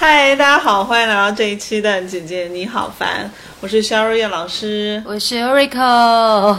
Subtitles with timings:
[0.00, 5.02] 嗨，大家好，欢迎来到这一期的姐姐你好烦，我是肖若叶老师。
[5.04, 6.56] 我是 Rico。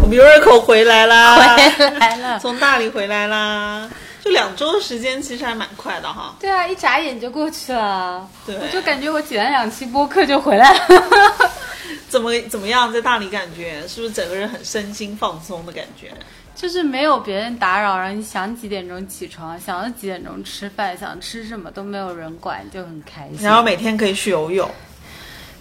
[0.00, 2.38] 我们 Rico 回来啦，回来了。
[2.38, 3.90] 从大理回来啦，
[4.24, 6.36] 就两周的时间，其实还蛮快的哈。
[6.38, 8.24] 对啊，一眨眼就过去了。
[8.46, 10.80] 对我就感觉我剪了两期播客就回来了。
[12.08, 16.12] 怎么怎么样，在大理感觉是不是整个人很身心放松的感觉？
[16.54, 23.46] 就是没有别人打扰，然后你想几点钟起床，想要几点钟吃饭，想吃什么都没有人管，就很开心。
[23.46, 24.68] 然后每天可以去游泳，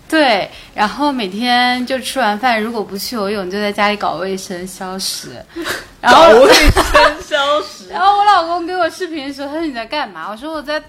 [0.10, 5.34] 对，然后每天就吃完饭，如果不去游泳，就在家里搞卫生消食。
[6.02, 7.90] 然搞后卫生消食。
[7.94, 10.32] 然后我老公给我视频的时候，他说你在干嘛？
[10.32, 10.82] 我说我在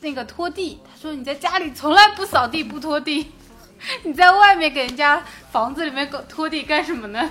[0.00, 0.78] 那个拖地。
[0.84, 3.32] 他说你在家里从来不扫地不拖地，
[4.04, 7.30] 你在外面给人家房子里面搞拖地干什么呢？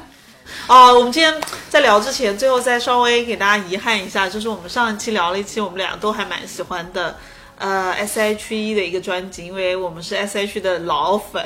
[0.67, 1.33] 哦，我们今天
[1.69, 7.17] 在聊之前，最后再稍微给大家遗憾一下，就是我们上一期聊了一期我们俩都还蛮喜欢的。
[7.59, 11.43] 呃，S.H.E 的一个专辑，因为我们是 S.H.E 的老粉，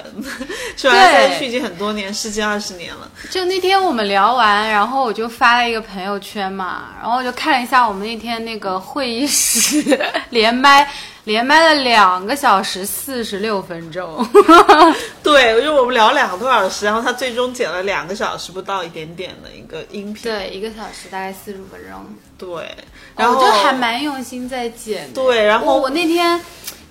[0.76, 3.10] 喜欢对 S.H 已经很多年，十几二十年了。
[3.30, 9.98] 就那天我们聊完，然后我就发了一个朋友圈嘛，然后我就看了一下我们那天那个会议室
[10.32, 10.92] 连麦，
[11.26, 14.28] 连麦了两个小时四十六分钟。
[15.22, 20.24] 对，因为我们聊两个多小时，然后他最终剪了两个小时不到一点点的一个音频。
[20.24, 22.06] 对，一个小时大概四十五分钟。
[22.38, 22.76] 对，
[23.16, 25.12] 然后我就还蛮用心在剪。
[25.14, 26.40] 对然后我我那天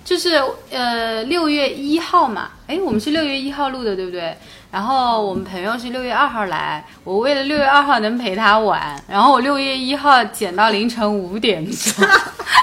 [0.05, 4.35] 就是呃六月一号嘛，哎，我们是六月一号录的，对不对？
[4.71, 12.07] 然后我们朋友是六月二号来，我为了六月二号能陪他玩，然后我六月一号剪到凌晨五点钟，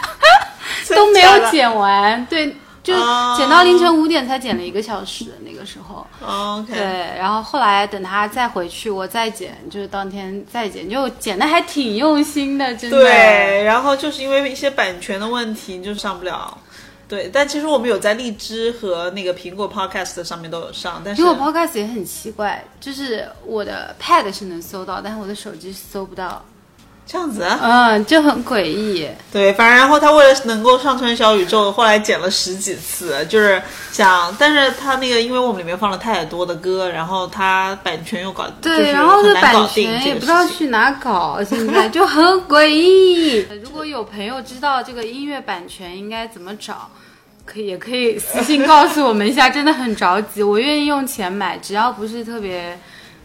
[0.97, 2.55] 都没有剪完，对。
[2.81, 6.83] 就哦剪到凌晨五点才剪了一个小时，那个时候，OK，对，
[7.19, 12.97] 然后后来等他再回去，我再剪，就是当天再剪，就剪的还挺用心的，真的。
[12.97, 16.57] 对，然后就是因为一些版权的问题，就上不了。
[17.07, 26.43] 对，但其实我们有在荔枝和那个苹果 Podcast 上面都有上，但是苹果 Podcast 也很奇怪，就是我的 Pad 是能搜到，但是我的手机是搜不到，
[27.11, 27.59] 这样子啊。
[27.63, 29.09] 嗯，就很诡异。
[29.33, 33.61] 对，反正然后他为了能够上传小宇宙，后来剪了十几次，就是
[33.91, 43.47] 想，但是他那个因为我们里面放了太多的歌，然后他版权又搞，就是对，然后很难搞版权也不知道去哪搞，现在就很诡异。
[43.65, 46.91] 如果有朋友知道这个音乐版权应该怎么找，
[47.47, 52.79] 可以也可以私信告诉我们一下，真的很着急， 我愿意用钱买，只要不是特别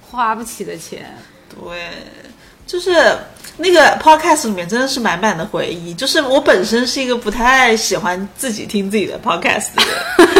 [0.09, 1.17] 花不起的钱。
[1.49, 1.89] 对，
[2.73, 2.91] 就是
[3.57, 5.93] 那个 podcast 里面真的是满满的回忆。
[5.93, 9.83] 就是我本身是一个不太喜欢自己听自己的 podcast 的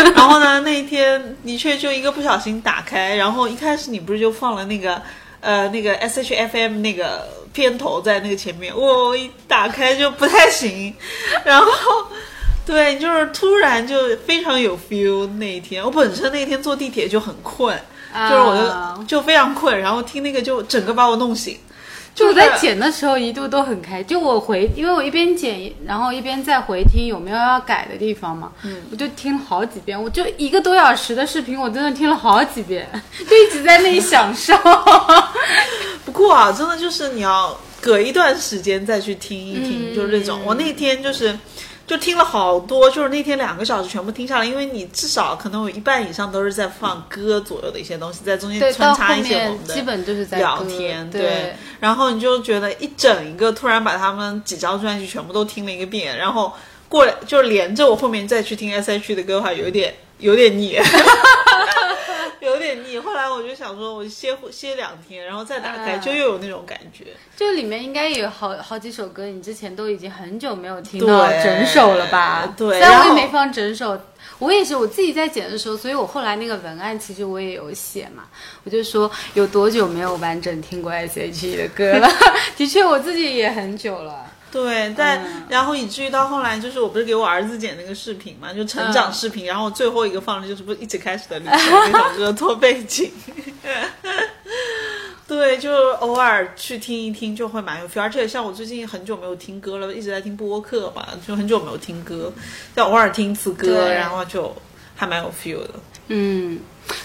[0.03, 4.99] 人， 然后呢，那一天的确就一个不小心打开，然后一开始你不是就放了那个
[5.41, 10.91] 呃那个 S H F M 那个片头在那个前面，我一打开就不太行，
[11.45, 11.67] 然后。
[12.65, 15.83] 对，就是突然就非常有 feel 那一天。
[15.83, 17.77] 我本身那一天坐地铁就很困，
[18.29, 21.59] 就是我啊就就非常困，然后听那个就整个把我弄醒。
[22.16, 32.88] 就我在剪的时候一度都很开，就我回，因为我一边剪，然后一边在回听有没有要改的地方嘛，嗯，我就听了好几遍，我就一个多小时的视频，我真的听了好几遍，
[33.28, 34.53] 就一直在那里享受。
[36.06, 40.40] 不过啊，真的就是你要隔一段时间再去听一听，嗯就是这种。
[40.45, 41.38] 我那天就是
[41.85, 56.53] 就听了好多，就是那天两个小时全部听下来，因为你至少可能有一半以上都是在放歌左右的一些东西，在中间，穿插一些我们的基本就是在聊天，对，然后你就觉得一整一个突然把他们几张专辑全部都听了一个遍，然后
[56.88, 60.79] 过来就是连着我后面再去听 S H 的歌的话，有点有点腻。
[62.41, 67.05] 有点腻，后来我就想说，我歇歇两天，然后再打开，嗯就又有那种感觉。
[67.35, 72.53] 就里面应该也有好好几首歌，你之前都已经很久没有听到整首了吧？
[72.57, 73.99] 对虽然我也没放整首，
[74.39, 78.23] 我也是我自己在剪的时候，所以我后来那个文案其实我也有写嘛，
[78.63, 82.07] 我就说有多久没有完整听过 S.H.E 的歌了？
[82.56, 84.25] 的确，我自己也很久了。
[84.53, 93.11] 对，但、嗯然后以至于到后来，就是我不是给我儿子剪那个视频嘛，就成长视频，然后最后一个放的就是不是一起开始的旅程那首歌做背景。
[95.27, 102.31] 对，就偶尔去听一听就会蛮有 feel，而且像我最近很久没有听歌了，一直在听播客嘛，就很久没有听歌，
[102.75, 104.55] 但偶尔听一次歌，然后就
[104.95, 105.71] 还蛮有 feel 的。
[106.09, 106.59] 嗯，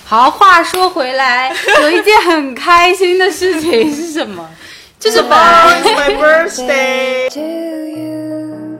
[0.04, 4.50] 好，话说回来，有一件很开心的事情是什么？
[4.98, 7.28] 就是 my birthday.
[7.30, 8.78] to you.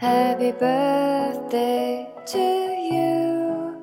[0.00, 3.74] Happy birthday to you.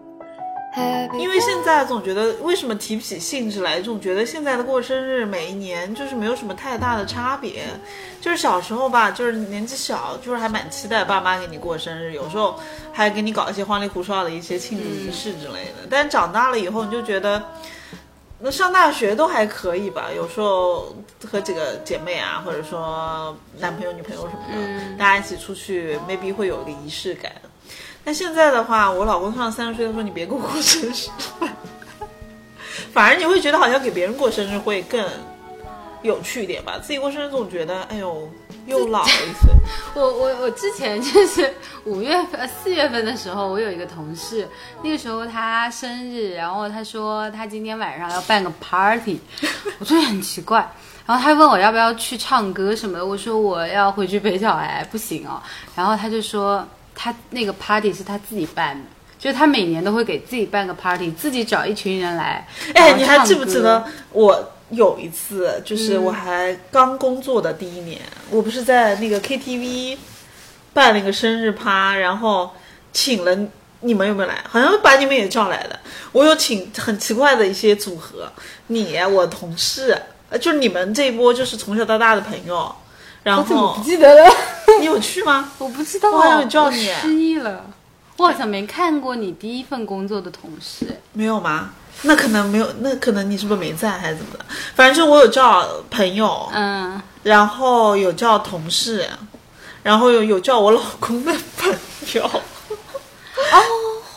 [0.74, 7.64] happy 因为现在总觉得为什么提不起兴致来，总觉得现在的过生日每一年就是没有什么太大的差别。
[8.20, 12.60] 就是小时候吧，就是年纪小，就是还蛮期待爸妈给你过生日，有时候
[12.92, 15.88] 还给你搞一些花里胡哨的一些庆祝仪式之类的。
[15.90, 17.42] 但长大了以后，你就觉得。
[18.38, 20.94] 那上大学都还可以吧，有时候
[21.32, 27.32] 和几个姐妹啊，或者说男朋友、女朋友什么的，大家一起出去，maybe 会有一个仪式感。
[28.04, 31.10] 但现在的话，我老公上三十岁，他说你别给我过生日，
[32.94, 35.04] 反而你会觉得好像给别人过生日会更
[36.04, 38.30] 有趣一点吧，自己过生日总觉得哎呦
[38.72, 39.54] 又老了一岁。
[39.94, 41.54] 我我我之前就是
[41.86, 44.48] 五月份、呃四月份的时候，我有一个同事，
[44.84, 49.20] 那个时候他生日，然后他说他今天晚上要办个 party，
[49.80, 50.68] 我觉得很奇怪，
[51.06, 55.42] 然后他问我要不要去唱歌什么的，我说我要回去陪小孩，不行哦，
[55.76, 58.84] 然后他就说他那个 party 是他自己办的。
[59.18, 62.46] 就是他每年都会给自己办个 party，自己找一群人来。
[62.76, 69.98] 哎，你还记不记得我有一次，就是我还刚工作的第一年，我不是在那个 KTV
[70.74, 72.52] 办了一个生日趴，然后
[72.92, 73.38] 请了
[73.82, 74.44] 你们有没有来？
[74.50, 75.80] 好像把你们也叫来了。
[76.12, 78.32] 我有请很奇怪的一些组合，
[78.68, 79.96] 你、我同事，
[80.30, 82.74] 呃就是你们这一波就是从小到大的朋友。
[83.24, 84.32] 然后我怎么不记得了？
[84.80, 85.52] 你有去吗？
[85.58, 87.66] 我不知道，我好像有叫你失忆了。
[88.18, 91.02] 我好像没看过你第一份工作的同事。
[91.14, 91.74] 没有吗？
[92.04, 94.46] 那可能没有，那可能你是不是没在还是怎么的？
[94.76, 99.08] 反正就我有叫朋友，嗯，然后有叫同事，
[99.82, 101.74] 然后有有叫我老公的朋
[102.14, 103.62] 友，哦，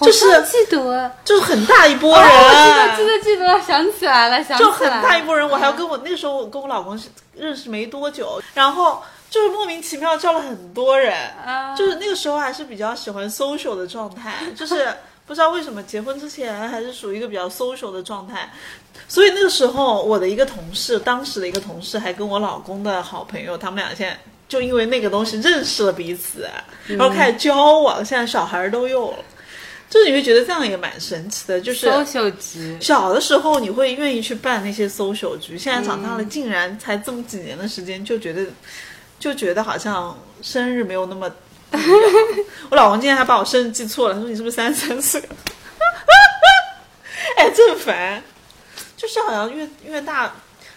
[0.05, 5.49] 就是好像记得，就是很大一波哦，人，记得记得记得，想起来了，想起来就，很大一波人。
[5.49, 11.15] 我还要嗯跟我那个时候我跟我老公是认识没多久，然后就是莫名其妙叫了很多人，
[11.45, 11.75] 啊。
[11.77, 14.89] 就是那个时候还是比较喜欢 social 的状态，就是
[15.27, 18.51] 不知道为什么结婚之前还是属于一个比较 social 的状态，
[19.07, 26.49] 所以那个时候我的一个同事，当时的一个同事还跟我老公的好朋友，他们俩现在就因为那个东西认识了彼此，
[26.87, 29.19] 然后开始交往，现在小孩儿都有了，
[29.91, 31.87] 就是你会觉得这样也蛮神奇的，就是。
[31.87, 38.47] social 局，小的时候你会愿意去办那些 social 局，现在长大了竟然才这么几年的时间，就觉得
[39.19, 41.31] 就觉得好像生日没有那么。
[42.71, 45.23] 我老公今天还把我生日记错了，他说你是不是三十三岁？
[47.37, 48.23] 哎，真烦，
[48.97, 50.33] 就是好像越越大。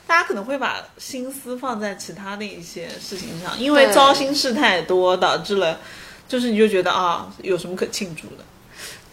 [0.05, 5.79] 大家可能会把心思放在其他的一些事情上，因为糟心事太多，导致了，
[6.27, 8.43] 就是你就觉得啊，有什么可庆祝的？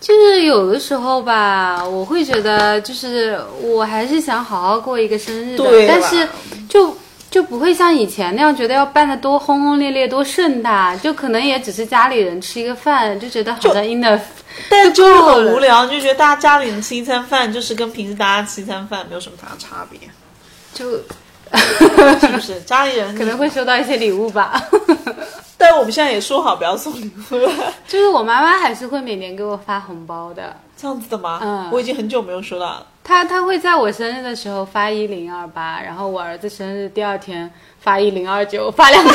[0.00, 6.28] 就是有的时候吧，我会觉得，就是我还是想好好过一个生日的，对但是
[6.69, 6.96] 就
[7.30, 14.20] 就不会像以前那样觉得要办的多轰轰烈烈、多盛大，就可能也只是家里人吃一个饭，就觉得好像 enough。
[14.69, 20.00] 但就是很无聊，就觉得大家家里人吃一餐饭，就是跟平时大家吃一餐饭没有什么大差别，
[20.75, 20.90] 就
[22.19, 22.60] 是不是？
[22.62, 24.60] 家里人 可能会收到一些礼物吧。
[25.56, 27.52] 但我们现在也说好不要送礼物了，
[27.86, 31.40] 就是我妈妈还是会每年给我发红包的，这样子的吗？
[31.42, 32.86] 嗯我已经很久没有收到了。
[33.08, 37.50] 她她会在我生日的时候发一零二八，然后我儿子生日第二天
[37.81, 39.10] 发一零二九，发两个。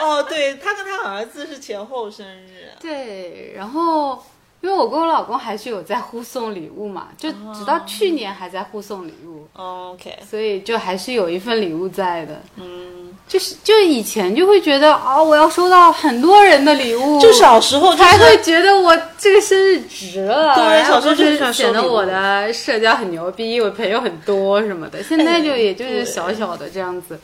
[0.00, 4.24] 哦，对他跟他儿子是前后生日，对，然后
[4.60, 12.42] 因为我跟我老公还是有在互送礼物嘛，就直到去年还在互送礼物，哦 OK，所以就还是有一份礼物在的。
[12.56, 20.56] 嗯，就是就以前就会觉得哦，我要收到很多人的礼物，就小时候就才会觉得我这个生日值了。
[20.56, 25.00] 对小时候就就是显得我的社交很牛逼，我朋友很多什么的。
[25.04, 27.16] 现在就也就是小小的这样子，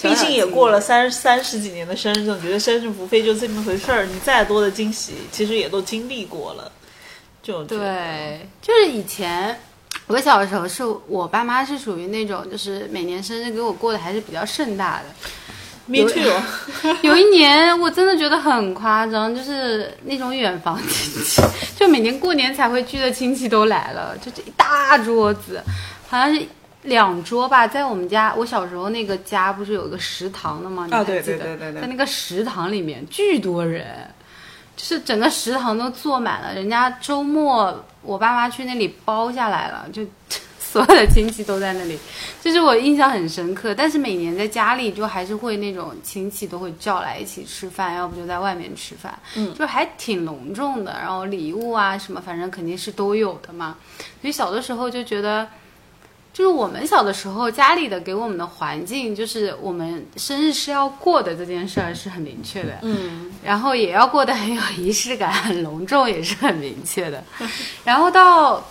[0.00, 4.04] 毕竟也过了三三十几年的生日，总觉得生日无非就这么回事儿。
[4.06, 6.70] 你再多的惊喜，其实也都经历过了。
[7.46, 9.56] 就对，就是以前
[10.08, 15.04] 我小的时候，是我爸妈是属于那种，就是每年生日给我过的还是比较盛大的。
[15.86, 21.40] ，me too， 有一年我真的觉得很夸张，就是那种远房亲戚，
[21.76, 25.62] 就每年过年才会聚的亲戚都来了，就这一大桌子，
[26.08, 26.42] 好像是
[26.82, 30.86] 两桌吧，在我们家，我小时候那个家不是有个食堂的吗？
[30.86, 33.86] 你还记得对对对对在那个食堂里面巨多人，
[34.76, 40.04] 就是整个食堂都坐满了，人家周末我爸妈去那里包下来了，就
[40.60, 41.98] 所有的亲戚都在那里，
[42.42, 43.74] 就是我印象很深刻。
[43.74, 50.92] 但是每年在家里就还是会那种亲戚都会叫来一起吃饭，要不就在外面吃饭，嗯，就还挺隆重的。
[51.00, 53.78] 然后礼物啊什么，反正肯定是都有的嘛。
[54.20, 55.48] 所以小的时候就觉得。
[56.36, 67.24] 就是我们小的时候家里的给我们的环境，就是我们生日是要过的这件事儿是很明确的，嗯，然后也要过得很有仪式感，很隆重也是很明确的。
[67.84, 68.62] 然后到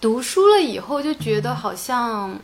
[0.00, 2.34] 读书了以后，就觉得好像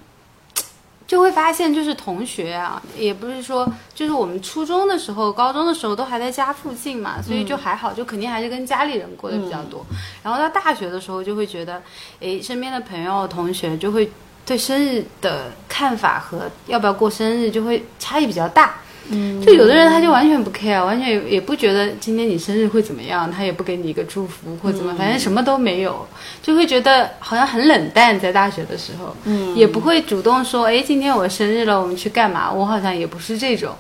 [1.11, 9.85] 就会发现，就是同学啊，也不是说，就是我们初中的时候、高中的时候都还在家附近嘛，所以就还好，就肯定还是跟家里人过得比较多。
[10.23, 11.83] 然后到大学的时候，就会觉得，
[12.21, 14.09] 诶，身边的朋友、同学就会
[14.47, 18.77] 对生日的看法和要不要过生日就会差异比较大。
[19.11, 26.07] 嗯，就有的人他就完全不 care，完全也也不觉得今天你生日会怎么样，他也不给你一个祝福或怎么，反正什么都没有，
[26.43, 28.19] 就会觉得好像很冷淡。
[28.19, 32.51] 在大学的时候，嗯，也不会主动说，哎，今天我生日了，我们去干嘛？
[32.53, 33.75] 我好像也不是这种。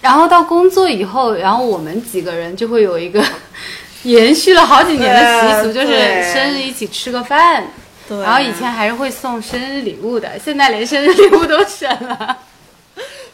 [0.00, 3.24] 然后到工作以后，然后我们几个人就会有一个
[4.04, 5.88] 延续了好几年的习俗，就是
[6.32, 7.64] 生日一起吃个饭。
[8.08, 8.18] 对。
[8.20, 12.36] 然后以前还是会送生日礼物的，现在连生日礼物都省了。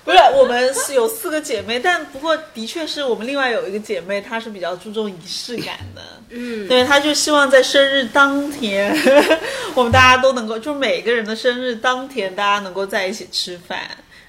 [0.08, 6.00] 不是，我们是有四个姐妹，但不过的确是我们另外有一个姐妹，她是比较注重仪式感的。
[6.30, 8.90] 嗯，对，她就希望在生日当天，
[9.76, 13.80] 我们大家都能够，就每个人的生日当天，大家能够在一起吃饭。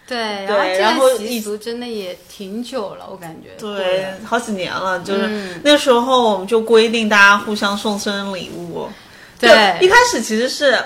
[0.05, 3.51] 对，对然然后习俗真的也挺久了，我感觉。
[3.57, 8.89] 对，好几年了，就是、嗯那时候我们就规定大家互相送生日礼物。
[9.39, 10.77] 就对一开始其实是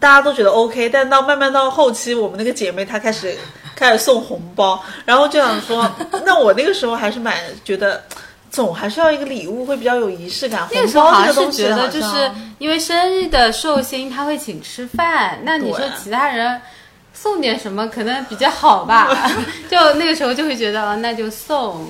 [0.00, 3.36] 大家都觉得 OK，但到慢慢到后期，我们那个姐妹她开始
[3.74, 5.90] 开始送红包，然后就想说，
[6.24, 8.02] 那我那个时候还是蛮觉得。
[8.50, 16.60] 总还是要一个礼物会比较有仪式感，那个时候好红包这个像是觉得，就是因为生日的寿星他会请吃饭，那你说其他人
[17.12, 19.08] 送点什么可能比较好吧？
[19.68, 21.84] 就那个时候就会觉得，哦那就送。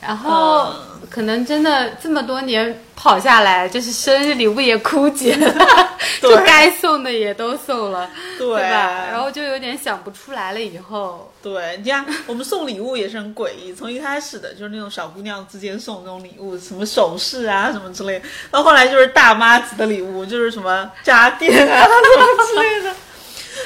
[0.00, 0.74] 然后嗯
[1.10, 5.52] 可能真的这么多年跑下来，就是生日礼物也枯竭了，
[6.20, 9.06] 对就该送的也都送了，对吧？
[9.10, 10.60] 然后就有点想不出来了。
[10.60, 22.94] 以后对，你看我们送礼物也是很诡异，从一开始的就是那种小姑娘之间送那种礼物，什么首饰啊什么之类的，到后来就是大妈级的礼物，就是什么家电啊什么之类的。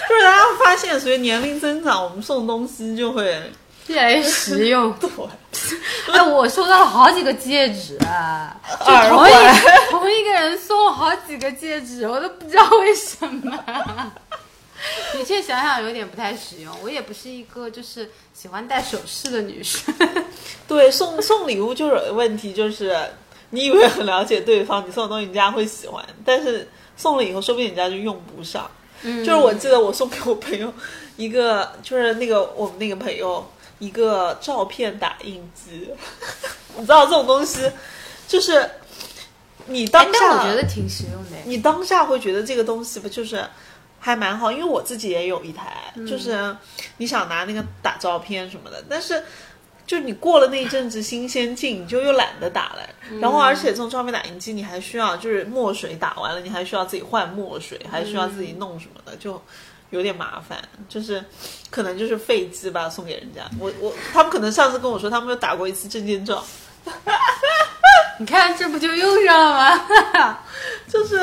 [0.08, 3.42] 就是大家会发现，随着年龄增长，我们送东西就会
[3.88, 4.92] 越来越实用。
[4.94, 5.08] 对，
[6.12, 9.32] 哎，我收到了好几个戒指啊，就耳同一
[9.90, 13.64] 同一个人送我好几个戒指，我都不知道为什么。
[15.12, 19.94] 的确想想有点不太实用，我也不是一个就是喜欢戴首饰的女生。
[20.66, 22.96] 对，送送礼物就是问题，就是
[23.50, 28.68] 你以为很了解对方，你送的东西人家会喜欢，但是送了以后，说不定人家就用不上。
[29.04, 30.72] 嗯就是我记得我送给我朋友
[31.16, 33.48] 一个，就是那个我们那个朋友
[33.82, 35.90] 一个照片打印机，
[36.78, 37.68] 你知道这种东西，
[38.28, 38.70] 就是
[39.66, 41.30] 你当哎下，但我觉得挺实用的。
[41.44, 43.44] 你当下会觉得这个东西不，就是
[43.98, 46.56] 还蛮好，因为我自己也有一台，嗯就是
[46.98, 49.22] 你想拿那个打照片什么的，但是。
[49.84, 52.88] 就你过了那一阵子新鲜劲，你就又懒得打了。
[53.20, 59.42] 然后，而且这种照片打印机，你还需要就是墨水打完了，你还需要自己换墨水，还需要自己弄什么的，就
[59.92, 60.58] 有点麻烦。
[60.88, 61.24] 就是
[61.70, 63.42] 可能就是废机吧，送给人家。
[63.58, 66.44] 我我他们可能上次跟我说，他们有打过一次证件照，
[68.18, 70.38] 你看这不就用上了吗？
[70.88, 71.16] 就是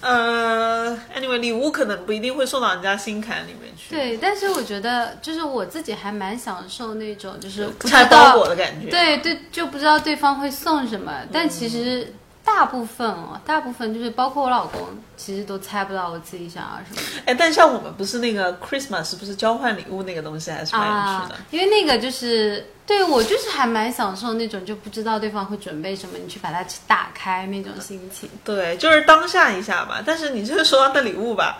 [0.00, 3.94] 呃，anyway，礼物可能不一定会送到人家心坎里面去。
[3.94, 8.90] 对，但是我觉得就是我自己还蛮享受那种就是不拆包裹的感觉。
[8.90, 12.12] 对对，就不知道对方会送什么，但其实
[12.44, 14.80] 大部分哦，大部分就是包括我老公，
[15.16, 21.34] 其实都猜不到我自己想要什么哎，但像我们不是那个 Christmas 不是交换礼物那个东西，还是蛮有趣的。
[21.34, 28.28] 啊，因为那个就是对我就是还蛮享受那种就不知道对方会准备什么，你去把它打开那种心情。
[28.44, 30.02] 对，就是当下一下吧。
[30.04, 31.58] 但是你这个收到的礼物吧，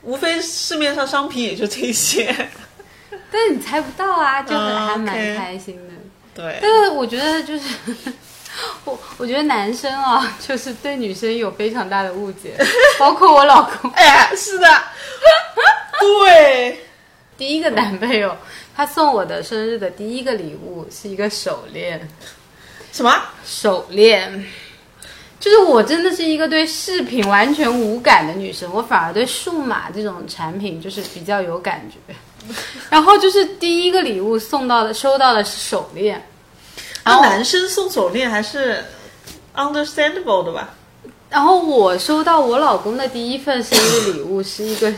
[0.00, 2.34] 无非市面上商品也就这些。
[3.30, 5.92] 但是你猜不到啊，就很、嗯还蛮开心的。
[6.34, 7.76] 对，但是我觉得就是
[8.84, 12.56] 我，我觉得男生啊，就是对女生有非常大的误解，
[12.98, 14.66] 包括我老公哎，是的，
[16.00, 16.80] 对，
[17.36, 18.36] 第一个男朋友，
[18.74, 22.08] 他送我的生日的第一个礼物是一个手链，
[22.92, 23.14] 什么？
[23.44, 24.44] 手链。
[25.38, 32.14] 就是我真的是一个对饰品完全无感的女生，我反而对数码这种产品就是比较有感觉。
[32.90, 36.28] 然后就是第一个礼物送到的收到的是手链，
[37.04, 38.84] 然后男生送手链还是
[39.54, 40.74] understandable 的吧？
[41.30, 44.92] 然后我收到我老公的第一份生日礼物是一个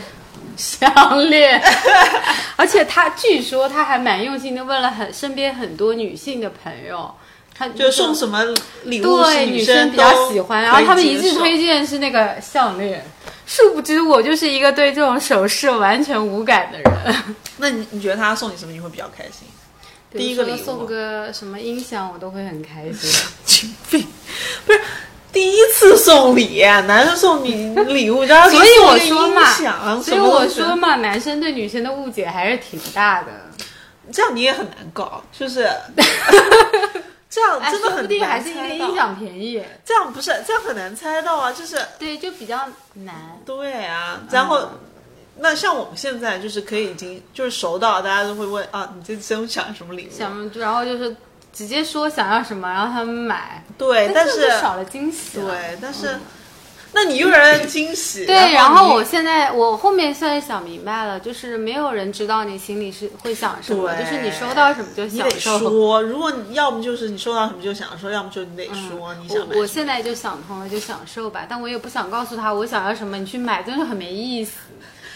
[0.57, 1.61] 项链，
[2.57, 7.09] 而且他据说他还蛮用心的问了很身边很多女性的朋友，
[7.57, 8.43] 他就送什么
[8.83, 13.05] 礼物对女生比较喜欢，然后他们一致推荐是那个项链，
[13.47, 17.15] 殊不知我就是一个对这种首饰完全无感的人。
[17.57, 19.47] 那你你觉得他送你什么你会比较开心？
[20.11, 23.11] 第一个礼物送个什么音响，我都会很开心。
[23.45, 24.05] 经病，
[24.65, 24.81] 不是
[25.31, 33.27] 第一次送礼，男生送你礼物，然后所以我说说嘛，响，所以我说嘛，男生对女生的误解还是挺大的。
[34.11, 35.69] 这样你也很难搞，就是
[37.29, 38.95] 这样哎，真的很说不定还是因为音。
[38.95, 39.63] 响便宜。
[39.83, 43.39] 这样不是这样很难猜到啊，就是对，就比较难。
[43.45, 44.69] 对啊，然后。
[45.37, 50.17] 那像我们现在就是可以已经就是熟到大家都会问啊，你这真想什么礼物？
[50.17, 51.13] 想，然后就是
[51.51, 53.61] 直接说想要什么，然后他们买。
[53.77, 55.51] 对，但是少了惊喜了。
[55.51, 56.17] 对，但是、
[56.97, 65.59] 那你又让人惊喜，对，然后我现在我后面算是想明白了，就是没有人知道你心里是会想什么，就是你收到什么就享受。
[65.59, 74.53] 说，如果你要么就是你收到什么就享受，要么就你得说、你想买我我现在就想通了，就享受吧，但我也不想告诉他我想要什么，你去买，真的很没意思。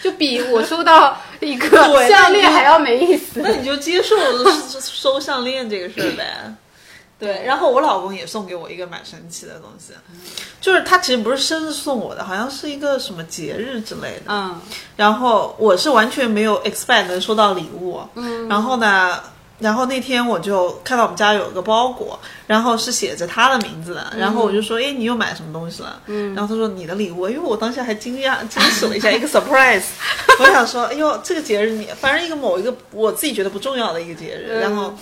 [0.02, 1.68] 就比我收到 一个
[2.08, 3.40] 项链还要没意思。
[3.42, 6.54] 那你就接受收收项链这个事儿呗。
[7.20, 9.92] 对，然后我老公也送给我一个蛮神奇的东西，
[10.58, 14.28] 就是他其实不是生日送我的，好像是一个什么节日之类的。
[14.28, 14.58] 嗯。
[14.96, 19.20] 然后我是完全没有 expect 能收到礼物，嗯，然后呢，
[19.58, 26.00] 然后那天我就看到我们家有个包裹，然后是写着他的名字的，然后我就说，哎，你又买什么东西了？
[26.06, 29.84] 嗯，然后他说你的礼物，因为我当时还惊讶 惊喜了一下，一个 surprise，
[30.40, 34.94] 我想说，哎呦，这个节日你反正一个某一个我自己觉得不重要的一个节日，然后。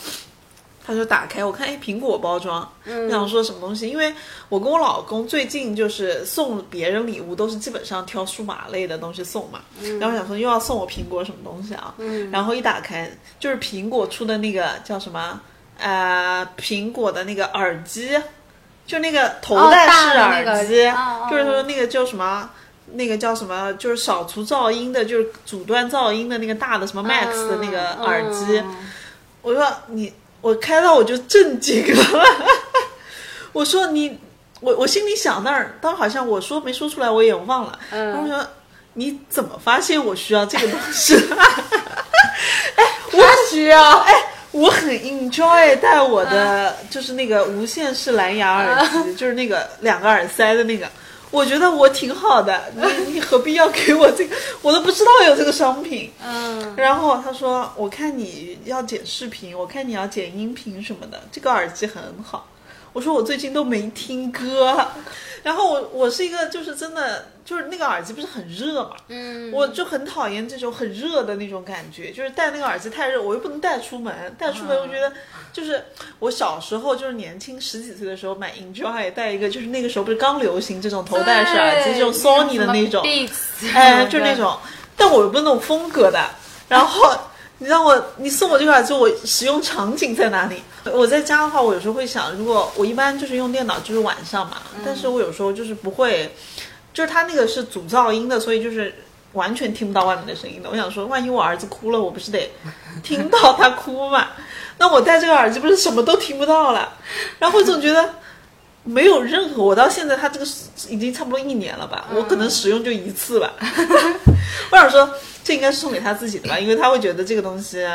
[0.88, 3.86] 他就打开，我看哎，苹果包装，我想说什么东西？
[3.90, 4.10] 因为
[4.48, 9.60] 我跟我老公最近就是送别人礼物，都是基本上挑数码类的东西送嘛。
[10.00, 11.94] 然后想说又要送我苹果什么东西啊？
[12.32, 15.38] 然后一打开就是苹果出的那个叫什么？
[15.78, 18.18] 呃，苹果的那个耳机，
[18.86, 20.90] 就那个头戴式耳机，
[21.30, 22.48] 就是说那个叫什么？
[22.94, 23.70] 那个叫什么？
[23.74, 28.58] 就是扫除噪音的，就是阻断噪音的那个大的什么 Max 的那个耳机。
[28.60, 28.74] 嗯
[29.40, 32.24] 我说你，我开到我就震惊了。
[33.52, 34.18] 我说你，
[34.60, 37.78] 我我心里想那儿，当时好像我说没说出来，我也忘了。
[37.90, 38.46] 嗯然后我说
[38.94, 41.14] 你怎么发现我需要这个东西？
[42.76, 44.14] 哎，我需要哎。
[44.50, 50.88] 我很 enjoy 戴我的、就是那个无线式蓝牙耳机，就是那个两个耳塞的那个，
[51.30, 52.72] 我觉得我挺好的。
[52.74, 54.36] 你你何必要给我这个？
[54.62, 56.10] 我都不知道有这个商品。
[56.24, 62.46] 嗯，然后他说：“我看你要剪视频，我看你要剪音频什么的，这个耳机很好。”
[62.92, 64.86] 我说：“我最近都没听歌。
[65.44, 75.12] ”然后我我是一个就是真的就是那个耳机不是很热嘛，嗯，我就很讨厌这种很热的那种感觉，就是戴那个耳机太热，我又不能带出门，带出门我觉得
[75.52, 75.82] 就是
[76.18, 83.02] 我小时候就是年轻十几岁的时候买 Enjoy 戴一个，就是那个时候不是刚流行这种头戴式耳机，这种 Sony 的那种。
[83.72, 84.58] 哎，就是那种，
[84.96, 86.20] 但我又不是那种风格的。
[86.68, 87.16] 然后
[87.58, 90.62] 你让我，你送我这个耳机，我使用场景在哪里？
[90.94, 96.34] 我在家的话，我有时候会想，如果我一般就是用电脑，就是晚上嘛，但是我有时候就是不会，
[96.92, 98.94] 就是它那个是阻噪音的，所以就是
[99.32, 100.68] 完全听不到外面的声音的。
[100.70, 102.50] 我想说，万一我儿子哭了，我不是得
[103.02, 104.28] 听到他哭嘛？
[104.78, 106.92] 那我戴这个耳机不是什么都听不到了？
[107.38, 108.08] 然后我总觉得。
[108.84, 110.46] 没有任何，我到现在它这个
[110.88, 113.52] 已经差不多一年了吧，我可能使用就一次吧。
[114.72, 115.10] 我想说，
[115.44, 117.86] 这应该是送给他自己的吧，因为他会觉得这个东西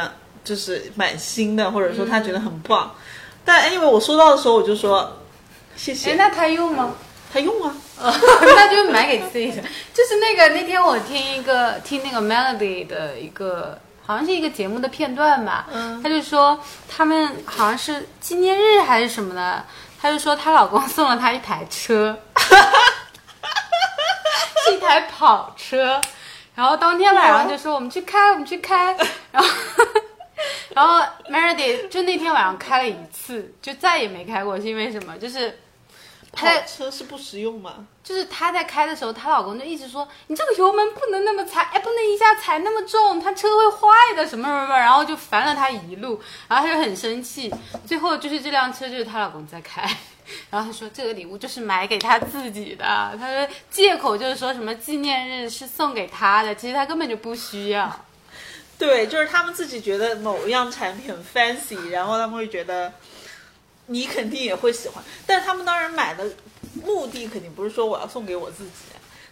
[0.43, 2.93] 就是蛮新的，或者说他觉得很棒。
[3.45, 5.19] 但 anyway，我收到的时候我就说
[5.75, 6.95] 谢哎，谢，那他用吗？
[7.33, 9.61] 他用啊， 那就买给自己的。
[9.93, 19.65] 就是那个那天我听一个听那个 Melody 的一个，好像是一个节目的片段吧，嗯他就说他们好像是纪念日还是什么的，
[19.99, 22.15] 他就说她老公送了她一台车，
[24.65, 25.99] 是一台跑车，
[26.53, 28.95] 然后当天晚上就说我们去开，我们去开，
[29.31, 29.49] 然后。
[30.73, 35.17] 然后 Meredy 就那天晚上开了一次，就再也没开过，是因为什么？
[35.17, 35.49] 就是
[36.31, 37.85] 跑他车是不实用吗？
[38.03, 47.53] 就是她在开的时候，她老公就一直说：“你这个油门不能那么踩，哎，不能一下踩那么重，他车会坏的，什么什么什么。”然后就烦了她一路，然后她就很生气。
[47.85, 49.83] 最后就是这辆车就是她老公在开，
[50.49, 52.83] 然后她说这个礼物就是买给她自己的，
[53.17, 58.05] 她说借口就是说什么纪念日是送给她的，其实她根本就不需要。
[58.77, 62.91] 对，就是他们自己觉得某一样产品很 fancy，然后他们会觉得
[63.87, 66.25] 你肯定也会喜欢，但是他们当然买的
[66.83, 68.71] 目的肯定不是说我要送给我自己。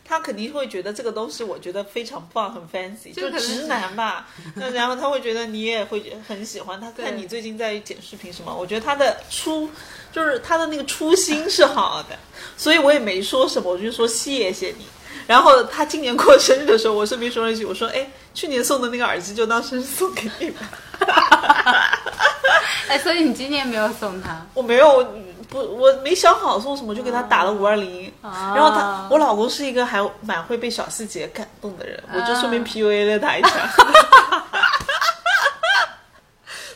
[0.04, 4.27] 他肯定会觉得这个东西，我觉得非常棒，很 fancy，就直男吧。
[4.56, 6.82] 那然后他会觉得你也会很喜欢。
[6.82, 9.69] 他看你最近在剪视频什么，我觉得他的初
[10.12, 12.19] 就是他的那个初心是好的，
[12.58, 14.86] 所以我也没说什么，我就说谢谢你。
[15.27, 20.62] 然后他今年过生日的时候，我顺便说了一句，我说：“哎，去年送的那个耳机就当生日送给你吧。
[22.88, 25.04] 哎，所以你今年没有送他？”我没有，
[25.50, 28.12] 不，我没想好送什么，就给他打了五二零。
[28.22, 33.50] 啊然后他，我老公是一个还蛮会被小细节感动的人，我就顺便 PUA 了他一下。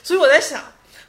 [0.04, 0.62] 所以我在想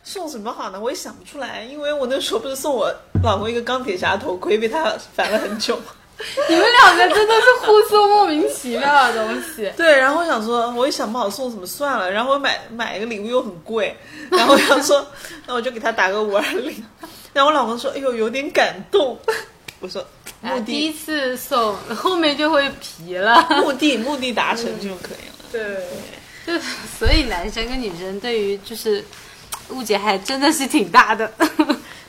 [0.03, 0.81] 送什么好呢？
[0.81, 5.79] 我也想不出来，因为我那时候不是送我老公一个钢铁侠头盔，被他烦了很久。
[6.49, 9.71] 你们两个真的是互送莫名其妙的东西。
[9.77, 12.11] 对，然后我想说，我也想不好送什么，算了。
[12.11, 13.95] 然后我买买一个礼物又很贵，
[14.31, 15.07] 然后我想说，
[15.47, 16.85] 那我就给他打个五二零。
[17.33, 19.19] 然后我老公说：“哎呦，有点感动。
[19.79, 20.03] ”我说
[20.41, 23.47] ：“目啊第一次送，后面就会皮了。
[23.61, 25.45] 目的目的达成就可以了。
[25.53, 25.87] 对，
[26.47, 26.59] 就
[26.99, 29.05] 所以男生跟女生对于就是
[29.69, 31.31] 误解还真的是挺大的。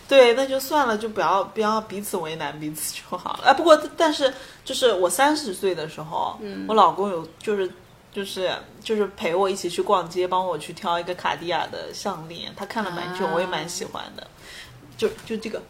[0.08, 3.50] 对，那就算了，就不要不要彼此为难彼此就好了。
[3.50, 7.70] 啊，不过但是就是我三十岁的时候，我老公有就是
[8.14, 14.26] 就是就是陪我一起去逛街，帮我去挑一个卡地亚的项链，他看了蛮久，啊我也蛮喜欢的，
[14.98, 15.62] 就就这个。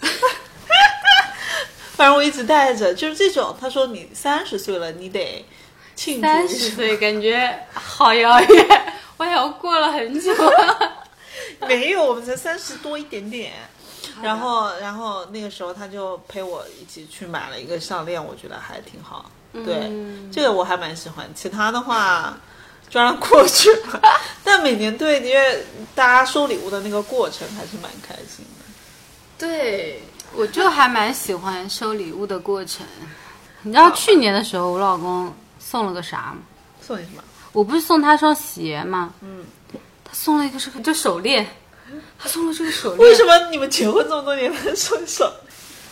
[1.96, 3.56] 反正我一直戴着，就是这种。
[3.60, 5.44] 他说你三十岁了，你得
[5.96, 6.48] 庆祝三。
[6.48, 11.06] 十岁感觉好遥远，我以为过了很久了。
[11.66, 13.52] 没有，我们才三十多一点点。
[14.22, 19.30] 然后，然后那个时候他就陪我一起去买了一个项链，我觉得还挺好。
[19.52, 21.28] 对，嗯这个我还蛮喜欢。
[21.34, 22.36] 其他的话
[22.90, 24.00] 就让它过去吧。
[24.44, 28.64] 但每年对，因为大家收礼物的那个过程还是蛮开心的。
[29.38, 30.02] 对，
[30.34, 32.86] 我就还蛮喜欢收礼物的过程。
[33.62, 36.38] 你知道去年的时候，我老公送了个啥吗？
[36.80, 37.22] 送你什么？
[37.52, 39.12] 我不是送他双鞋吗？
[39.20, 39.44] 嗯，
[40.04, 41.46] 他送了一个这个就手链，
[42.18, 43.08] 他送了这个手链。
[43.08, 45.30] 为什么你们结婚这么多年还送手？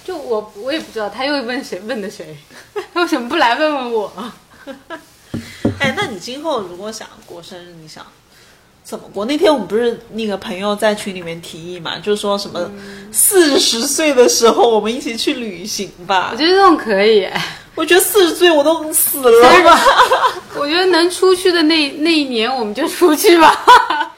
[0.05, 2.37] 就我我也不知道，他又问谁问的谁，
[2.95, 4.33] 他 为什么不来问问我？
[5.81, 8.07] 哎，那你今后如果想过生日，你想
[8.85, 9.25] 怎么过？
[9.25, 12.71] 那天我们不是那个朋友在群里面提议嘛，就是说什么
[13.11, 16.37] 四十岁的时候我们一起去旅行吧我。
[16.37, 17.29] 觉得这种可以，
[17.75, 19.81] 我觉得四十岁我都死了吧。
[20.55, 24.13] 我觉得能出去的那那一年我们就出去吧。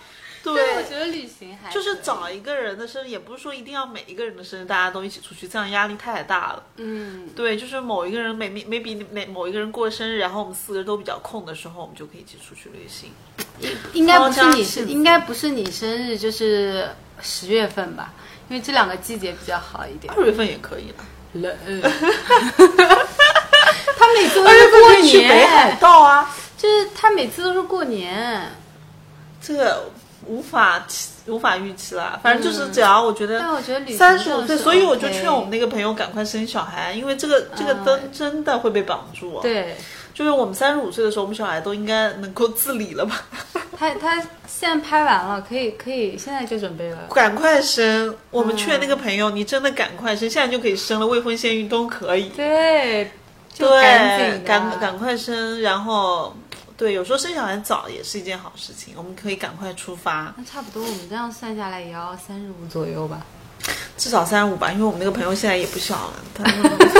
[0.52, 6.62] 我，觉得旅行还就是找一个人的生日，也不是说一定要每一个人的生日大家都一起出去，这样压力太大了。
[6.76, 13.10] 嗯，对，就是某一个人每 maybe 每某一个人过生日，然后我们四个人都比较空的时候，我们就可以一起出去旅行。
[13.92, 16.88] 应该不是你是应该不是你生日，就是
[17.20, 18.12] 十月份吧，
[18.48, 20.12] 因为这两个季节比较好一点。
[20.14, 21.56] 二月份也可以了，冷，
[23.98, 26.34] 他每次都是过份可以去北海年，道啊。
[26.56, 28.50] 就是他每次都是过年。
[29.40, 29.88] 这个
[30.26, 39.76] 无法期无法预期啦，反正就是只要我觉得但我觉得三十五岁，所以我就劝我们那个朋友赶快生小孩，因为这个这个嗯灯真的会被绑住。，啊对
[40.14, 43.22] 就是我们三十五岁的时候，我们小孩都应该能够自理了吧？
[43.78, 46.98] 他，他现在拍完了，可以可以，现在就准备了。
[47.14, 48.12] 赶快生！
[48.32, 52.30] 我们劝那嗯个朋友，你真的赶快生，现在就可以生了，未婚先孕都可以。
[52.30, 53.12] 对，
[53.56, 56.34] 对，紧赶赶快生，然后
[56.78, 63.20] 对，有时候生小孩早也是一件好事情，我们可以赶快出发，那差不多，我们这样算下来也要三十五左右吧。
[63.96, 66.44] 至少三十五吧，因为我们那个朋友现在也不小了，他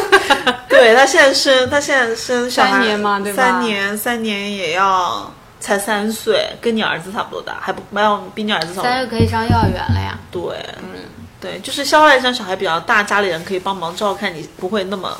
[0.68, 8.82] 对他现在生，他现在生小孩三年嘛对吧三年，三年也要才三岁，跟你儿子差不多大，还不没有比你儿子小。
[8.82, 10.18] 三岁可以上幼儿园了呀。
[10.32, 10.42] 对，
[10.82, 11.00] 嗯，
[11.40, 15.16] 对，就是相对来讲小孩比较大，家里人可以帮忙照看你，不会那么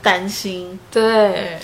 [0.00, 0.80] 担心。
[0.90, 1.60] 对，对，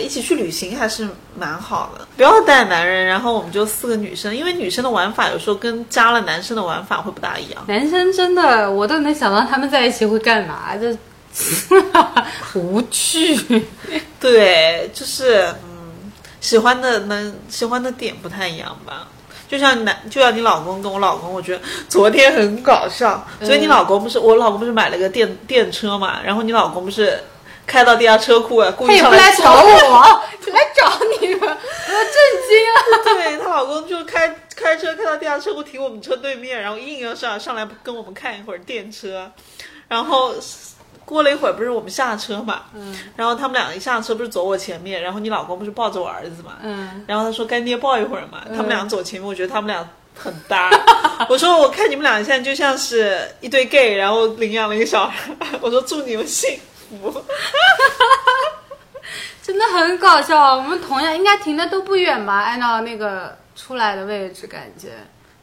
[0.00, 7.62] 一起去旅行还是蛮好的，不要带男人，然后我们就四个女生，因为女生的玩法有时候跟加了男生的玩法会不大一样。
[7.66, 10.96] 男生真的，我都能想到他们在一起会干嘛，就
[12.58, 13.36] 无趣。
[14.18, 19.06] 对，就是嗯，喜欢的能喜欢的点不太一样吧。
[19.46, 23.26] 就像男，就像你老公跟我老公，我觉得昨天很搞笑。
[23.40, 27.18] 所以你老公不是、我老公不是买了个电电车嘛，然后你老公不是
[27.68, 32.16] 开到地下车库啊，故意上坐来找我， 来找你们，我都震
[32.48, 33.04] 惊了。
[33.14, 39.30] 对她老公就开开车开到地下车库停我们车对面，然后硬要上上来跟我们看一会儿电车，
[39.86, 40.34] 然后
[41.04, 42.98] 过了一会儿不是我们下车嘛，嗯。
[43.16, 50.70] 然后他们俩一下车不是走我前面，然后你老公不是抱着我儿子嘛，嗯，然后他说干爹抱一会儿嘛，他们俩走前面，我觉得他们俩很搭。
[51.28, 57.12] 我说我看你们俩现在就像是一对 gay，然后领养了一个小孩，我说祝你们幸福。
[59.42, 60.56] 真的很搞笑。
[60.56, 62.34] 我们同样应该停的都不远吧？
[62.40, 64.90] 按照那个出来的位置，感觉。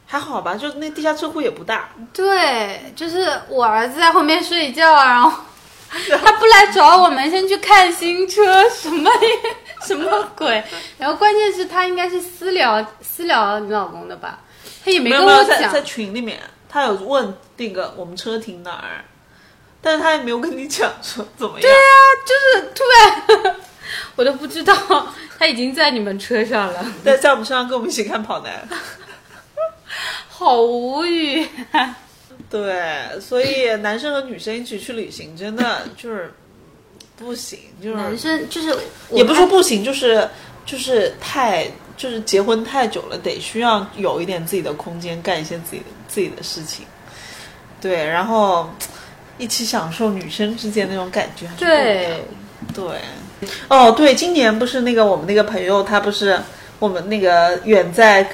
[0.08, 5.42] 还好吧，就那地下车库也不大，对，就是我儿子在后面睡觉，然后
[5.90, 9.10] 他不来找我们，先去看新车，什么
[9.82, 10.62] 什么鬼？
[10.96, 14.38] 然后关键是他应该是私聊私聊你老公的吧？
[14.84, 19.04] 他也没没有没有跟我讲在在群里面，他有问那个我们车停哪儿，
[19.86, 21.60] 但是他也没有跟你讲说怎么样。
[21.60, 21.76] 对啊，
[22.26, 22.82] 就是突
[23.44, 23.56] 然
[24.16, 24.74] 我都不知道
[25.38, 28.68] 他已经在你们车上了，在在我们车上跟我们一起看跑男。
[30.28, 31.46] 好无语。
[32.50, 36.34] 对，所以男生和女生一起去旅行真的就是
[37.16, 38.76] 不行，就是男生就是
[39.12, 40.28] 也不是说说不行，就是
[40.64, 46.84] 就是太就是结婚太久了，得需要有一点自己的空间，干一些自己的自己的事情。
[47.80, 48.68] 对，然后
[49.38, 52.24] 一起享受女生之间那种感觉对
[52.74, 52.84] 对，
[53.68, 56.38] 哦，对，今年不是那个我们那个朋友，他不是
[56.78, 58.28] 我们那个远在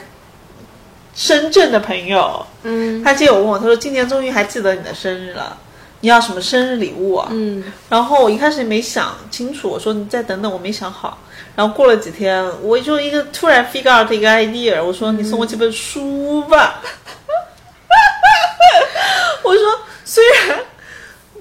[1.14, 5.58] 深圳的朋友，嗯他今天有问我，他说今年终于还记得你的生日了，
[6.00, 7.28] 你要什么生日礼物啊？
[7.30, 11.18] 嗯，然后我一开始也没想清楚，我说你再等等，我没想好。
[11.54, 16.80] 然后过了几天，我就一个突然 figure out 一个 idea，我说你送我几本书吧。
[19.44, 19.62] 我说
[20.04, 20.58] 虽然，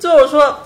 [0.01, 0.59] 就我说，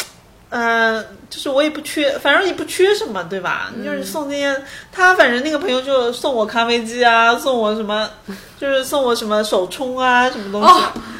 [0.50, 3.69] 呃，就是我也不缺，反正也不缺什么，对吧？
[3.84, 4.56] 就是送那些，
[4.93, 8.10] 他反正那个朋友就送我咖啡机啊，送我什么，
[8.58, 10.67] 就是送我什么手冲啊，什么东西。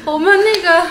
[0.06, 0.86] 哦，我们那个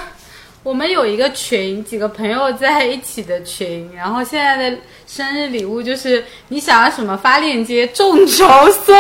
[0.62, 8.96] 我们有一个群，几个朋友在一起的群，然后现在的生日礼物就是你想要什么发链接，众筹送，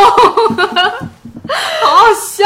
[1.83, 2.45] 好好笑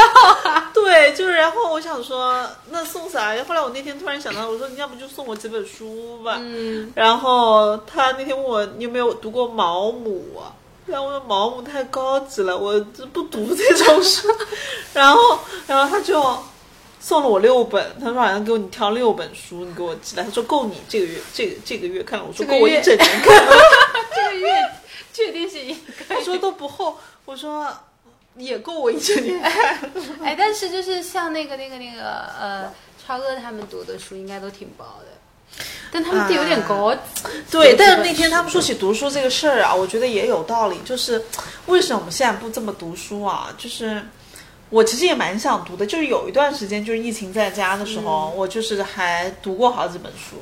[0.50, 0.70] 啊！
[0.74, 3.44] 对，就是然后我想说，那送啥呀？
[3.48, 6.36] 后来我那天突然想到，我说你要不就送我几本书吧。
[6.38, 10.52] 嗯，然后他那天问我你有没有读过毛姆啊？
[10.86, 12.80] 然后我说毛姆太高级了，我
[13.12, 14.28] 不读这种书。
[14.92, 16.36] 然后，然后他就
[16.98, 20.24] 送了我六本，他说好像给我你挑六本书，你给我寄来。
[20.24, 23.52] 他说够你这个月这个这个月看了，我说够我一整年看了。
[24.14, 24.48] 这个月
[25.12, 27.72] 确定是一个他说都不厚，我说
[28.36, 29.78] 也够我一整年看。
[30.22, 32.72] 哎，但是就是像那个那个那个呃，
[33.04, 37.00] 超哥他们读的书应该都挺薄的，但他们的有点高级。
[37.50, 40.78] 对，但是那天他们说起读书这个事儿啊，我觉得也有道理。
[40.84, 41.22] 就是
[41.66, 43.52] 为什么我们现在不这么读书啊？
[43.58, 44.00] 就是
[44.70, 50.36] 我其实也蛮想读的，就是有一段时间就是疫情在家的时候，我就是还读过好几本书，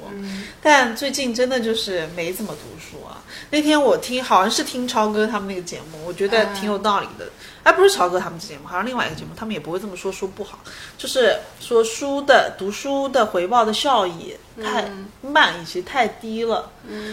[0.63, 3.25] 但最近真的就是没怎么读书啊。
[3.51, 7.27] 那天我听好像是听超哥他们那个节目，我觉得挺有道理的。
[7.69, 10.59] 哎，不是曹哥他们节目，好像另外一个节目，他们也不会这么说书不好，
[10.97, 16.71] 就是说书的读书的回报的效益太慢以及，太低了。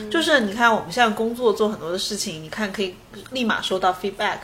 [0.10, 2.96] 就是你看我们现在工作做很多的事情，你看可以
[3.32, 4.38] 立马收到 feedback，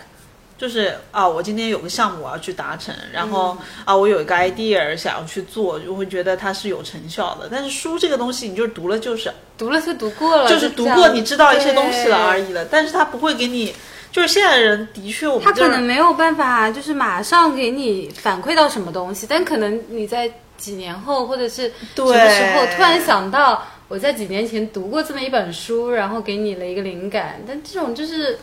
[0.57, 7.47] 就是啊，我今天有个项目我要去达成，然后、啊，我有一个 idea 想要去做，就会觉得它是有成效的。
[7.49, 12.65] 但是书这个东西，你就是读了就是，读了就读过了，就是读过，你知道一些东西了而已了。
[12.65, 13.73] 但是它不会给你，
[14.11, 27.41] 就是现在的人的确，我们他可能没有办法，就是马上给你反馈到什么东西，但可能你在几年后或者是什对么时候突然想到，我在几年前读过这么一本书，然后给你了一个灵感。
[27.47, 28.37] 但这种就是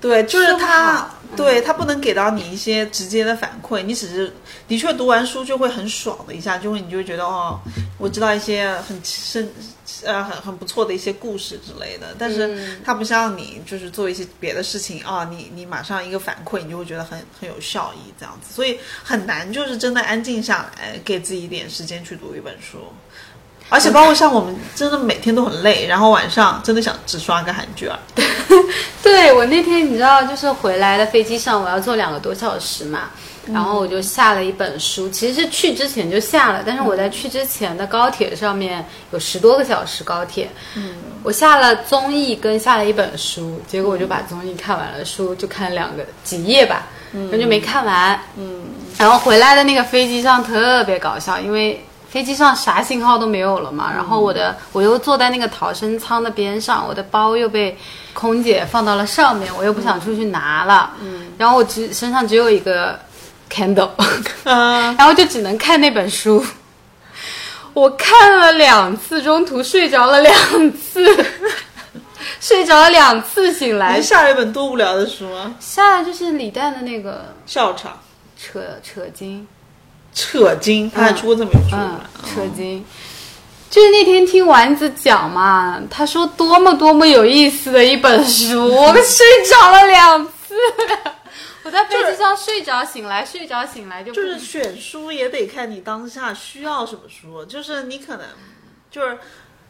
[0.00, 4.32] 对，就是他好，对他不能给到你一些直接的反馈，你只是
[4.66, 7.60] 的确读完书就会很爽的一下，就会你就会觉得哦，
[7.98, 9.46] 我知道一些很深
[10.04, 22.78] 呃很很不错的一些故事之类的，但是嗯它不像你就是做一些别的事情啊，你你马上一个反馈，你就会觉得很很有效益这样子，所以很难就是真的安静下来，给自己一点时间去读一本书。
[23.72, 27.96] 而且包括像我们真的每天都很累，然后晚上真的想只刷个韩剧啊。
[29.00, 33.10] 对我那天你知道，就是回来的飞机上，我要坐两个多小时嘛，
[33.46, 48.62] 然后我就下了一本书，其实是去之前就下了，但是我在去之前的高铁上面有十多个小时高铁，嗯，我下了综艺跟下了一本书，结果我就把综艺看完了，书就看两个几页吧，然后就没看完，嗯，
[48.98, 51.84] 然后回来的那个飞机上特别搞笑，因为。
[52.10, 57.78] 飞机上啥信号都没有了嘛，然后我的我又坐在那个逃生舱的边上，我的包又被
[58.12, 62.98] 空姐放到了上面，我又不想出去拿了，嗯，然后我只身上只有一个
[63.50, 63.90] candle，
[64.44, 66.44] 嗯、 然后就只能看那本书。
[67.72, 70.34] 我看了两次，中途睡着了两
[70.72, 71.24] 次，
[72.40, 75.54] 睡着了两次，醒来下了一本多无聊的书啊！
[75.60, 77.98] 下来就是李诞的那个笑场、
[78.36, 79.46] 扯扯经，
[80.12, 82.00] 扯经，他还出过这么一本书嗯呢。，
[82.34, 82.84] 扯经。
[83.70, 90.54] 就是那天听丸子讲嘛，他说多么多么有意思的一本书，我们睡着了两次。
[91.64, 98.26] 我在飞机上睡着醒来，睡着醒来就就是选书也得看你当下需要什么书，就是你可能
[98.90, 99.18] 就是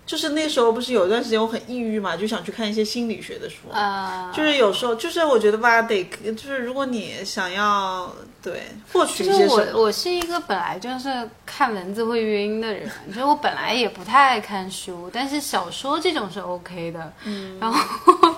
[0.07, 3.69] 就是那时候不是有一段时间我很抑郁嘛，就想去看一些心理学的书。
[3.73, 17.13] 啊，就是有时候，就是我觉得吧，得就是如果你想要对获取就是一些什么，我我是一个本来就是看文字会晕的人， 就是我本来也不太爱看书，但是小说这种是 OK 的。
[17.25, 17.79] 嗯，然后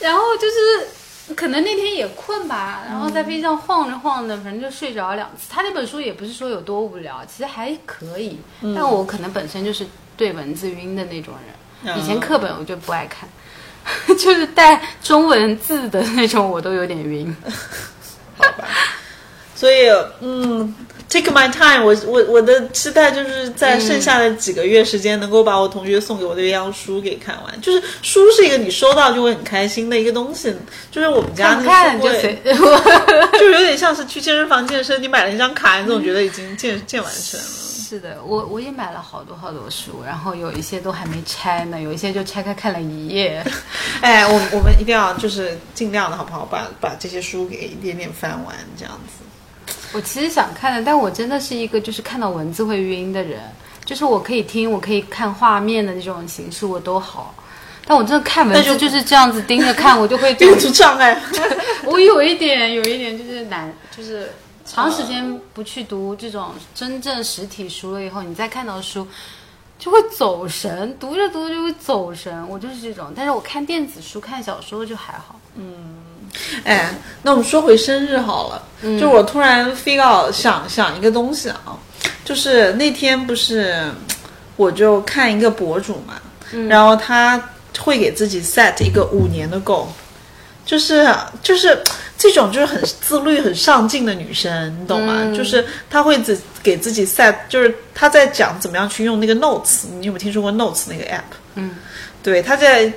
[0.00, 0.88] 然后就是
[1.34, 5.48] 可能那天也困吧，然后在飞机上晃着晃着，反正就睡着两次。
[5.50, 8.38] 他那本书也不是说有多无聊，其实还可以，
[8.74, 11.96] 但我可能本身就是对文字晕的那种人。
[11.98, 13.28] 以前课本我就不爱看，
[14.18, 17.34] 就是带中文字的那种我都有点晕。
[18.36, 18.68] 好吧。
[19.60, 20.74] 所以，嗯
[21.10, 21.94] ，take my time 我。
[22.06, 27.60] 我我的期待就是在剩下的几个月时间，能够把我同学送给我的鸳鸯书给看完。
[27.60, 30.56] 就是书是一个你收到就会很开心的一个东西，
[30.90, 33.36] 就是我们家那看不看就个书柜随。
[33.38, 37.46] 就有点像是去健身房健身，你买了一张卡，你总觉得已经健健完身了。
[37.46, 43.44] 是的，我我也买了好多好多书，然后有一些都还没拆呢，有一些就拆开看了一页。
[44.00, 49.24] 哎，我我们一定要就是尽量的好不好，把把这些书给一点点翻完，这样子。
[49.92, 53.40] 我其实想看的，但我真的是一个就是看到文字会晕的人，
[53.84, 57.34] 就是我可以听，我可以看画面的那种形式我都好，
[57.84, 61.20] 但我真的看文字就是这样子盯着看，我就会 阅读障碍。
[61.84, 64.30] 我有一点，有一点就是难，就是
[64.64, 69.06] 长时间不去读这种真正实体书了以后，你再看到书
[69.78, 72.46] 就会走神，读着读着就会走神。
[72.48, 75.40] 我就是这种，但是我看电子书、看小说就还好。
[76.64, 78.62] 哎，那我们说回生日好了。
[78.98, 81.76] 就我突然 figure 想想一个东西啊，
[82.24, 83.84] 就是那天不是
[84.56, 86.14] 我就看一个博主嘛，
[86.66, 89.86] 然后他会给自己 set 一个五年的 goal，
[90.64, 91.78] 就是就是
[92.16, 95.36] 这种就是很自律、很上进的女生，你懂吗？
[95.36, 101.20] 就是她会自给自己 set，就是她在讲怎么样去用那个 Notes，你有没有听说过 Notes 那个 app？
[101.56, 101.72] 嗯，
[102.22, 102.90] 对，她在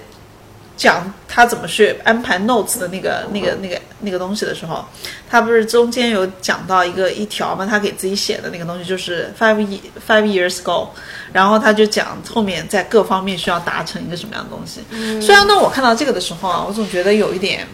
[0.76, 4.84] 讲他怎么去安排 notes 的那个、那个、那个、那个东西的时候，
[5.30, 10.88] 他不是中间有讲到一个一条嘛，他给自己写的那个东西就是 five ye- five years ago，
[11.32, 14.82] 然后他就讲后面在各方面需要达成一个什么样的东西。
[15.22, 17.68] 虽然呢，我看到这个的时候啊，我总觉得有一点。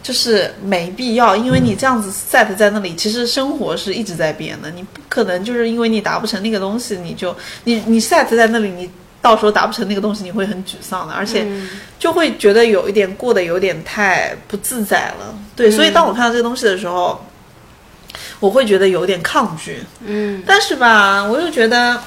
[0.00, 8.88] 就是没必要，因为你这样子 set 在那里，其实生活是一直在变的，你不可能就是因为你达不成那个东西，你就你你 set 在那里，你
[9.20, 11.46] 到时候达不成那个东西，你会很沮丧的，而且
[11.98, 15.34] 就会觉得有一点过得有点太不自在了。
[15.56, 17.24] 对，所以当我看到这个东西的时候，
[18.40, 19.82] 我会觉得有点抗拒。
[20.04, 22.00] 嗯，但是吧，我又觉得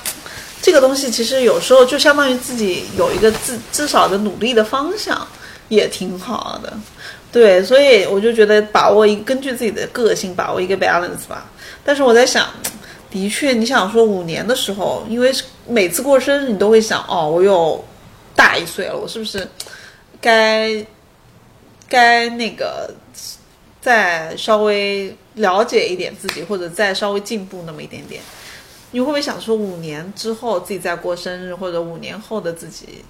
[0.61, 5.27] 这个东西其实有时候就相当于自己有一个至至少的努力的方向，
[5.67, 6.73] 也挺好的。
[7.31, 11.49] 对，所以我就觉得把握一根据自己的个性把握一个 balance 吧。
[11.83, 12.47] 但是我在想，
[13.09, 15.31] 的确，你想说五年的时候，因为
[15.71, 17.83] 每次过生日你都会想，哦，我又
[18.35, 19.47] 大一岁了，我是不是
[20.19, 20.85] 该
[21.87, 22.93] 该那个
[23.79, 28.21] 再稍微了解一点自己，或者再稍微进步那么一点点？
[28.91, 33.05] 你会不会想说，五年之后自己再过生日，或者五年后的自己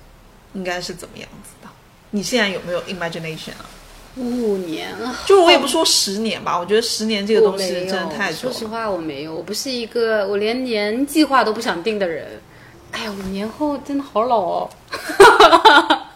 [0.53, 1.69] 应该是怎么样子的？
[2.11, 3.65] 你现在有没有 imagination 啊？
[4.17, 8.39] 五年了，就我也不说十年吧，我觉得十年这个东西真的太久。
[8.39, 12.40] 说实话，我没有，我不是一个我连年计划都不想定的人。
[12.91, 14.69] 哎呀，五年后真的好老哦。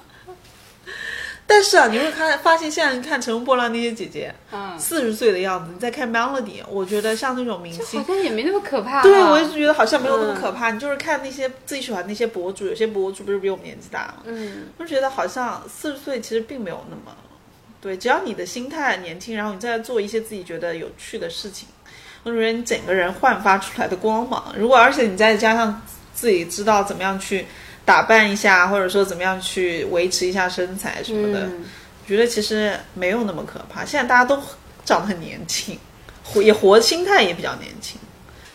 [1.47, 9.03] 但是啊，你会看发现现在你看《乘风破浪》那些姐姐，嗯，四十岁的样子，你再看 Melody，我觉得像那种明星好，像也没那么可怕、啊。
[9.03, 10.71] 对我一直觉得好像没有那么可怕。
[10.71, 14.15] 你就是看那些自己喜欢那些博主，有些博主不是比我们年纪大吗？
[14.25, 17.15] 嗯，我就觉得好像四十岁其实并没有那么
[17.79, 21.69] 对，只要你的心态年轻，然后你再做一些自己觉得有趣的事情，
[22.23, 24.53] 我觉得你整个人焕发出来的光芒。
[24.57, 25.79] 如果而且你再加上
[26.15, 27.45] 自己知道怎么样去
[27.83, 31.47] 打扮一下，或者说怎么样去维持一下身材什么的，
[32.07, 33.85] 觉得其实没有那么可怕。
[33.85, 34.41] 现在大家都
[34.83, 35.77] 长得很年轻，
[36.23, 37.99] 活也活心态也比较年轻。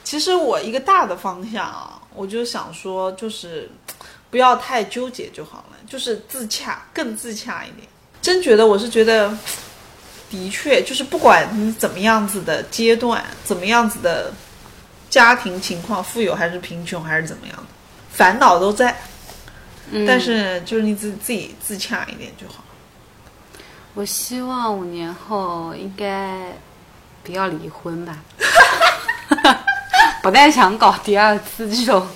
[0.02, 3.70] 其实我一个大的方向啊，我就想说，就是
[4.30, 7.86] 不要太纠结就好了，就是自洽，更自洽一点。
[8.20, 9.36] 真觉得我是觉得，
[10.30, 14.32] 的确就是不管你怎么样子的阶段，怎么样子的
[15.10, 17.64] 家庭情况，富有还是贫穷还是怎么样的，
[18.10, 18.96] 烦恼都在，
[19.90, 20.06] 嗯。
[20.06, 22.64] 但是就是你自自己自洽一点就好。
[23.92, 26.38] 我希望五年后应该
[27.24, 28.16] 不要离婚吧，
[30.22, 32.06] 不太想搞第二次这种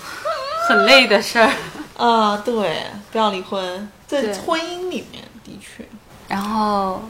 [0.68, 1.50] 很累的事儿。
[1.96, 5.84] 啊，对，不要离婚，在婚姻里面的确，
[6.28, 7.02] 然后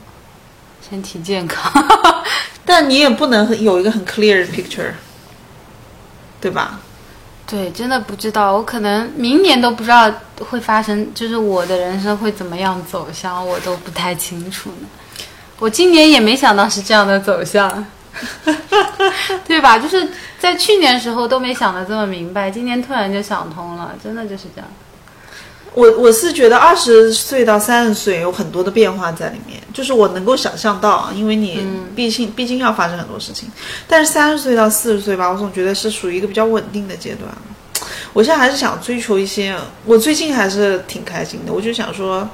[0.89, 1.71] 身体健康，
[2.65, 4.93] 但你也不能有一个很 clear 的 picture，
[6.45, 6.79] 对吧？
[7.47, 10.13] 对，真的不知道，我可能明年都不知道
[10.51, 14.87] 会发生，就是我的人生会怎么样走向，我都不太清楚呢。
[15.59, 17.87] 我今年也没想到是这样的走向，
[19.49, 19.79] 对吧？
[19.79, 20.07] 就是
[20.39, 24.69] 在去年时候都没想的这么明白，今年突然就想通了，真的就是这样。
[25.75, 31.67] 我我是觉得二十岁到三十岁有很多的变化在里面，就是我能够想象到，因为你
[31.97, 33.51] 毕竟、毕竟要发生很多事情。
[33.89, 37.29] 但是三十岁到四十岁吧，我总觉得是属于一个比较稳定的阶段。
[38.13, 42.29] 我现在还是想追求一些，我最近还是挺开心的，我就想说，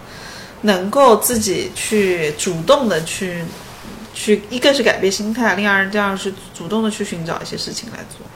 [0.61, 3.43] 能够自己去主动的去
[4.12, 8.26] 去，一个是改变心态，另二第二是主动的去寻找一些事情来做。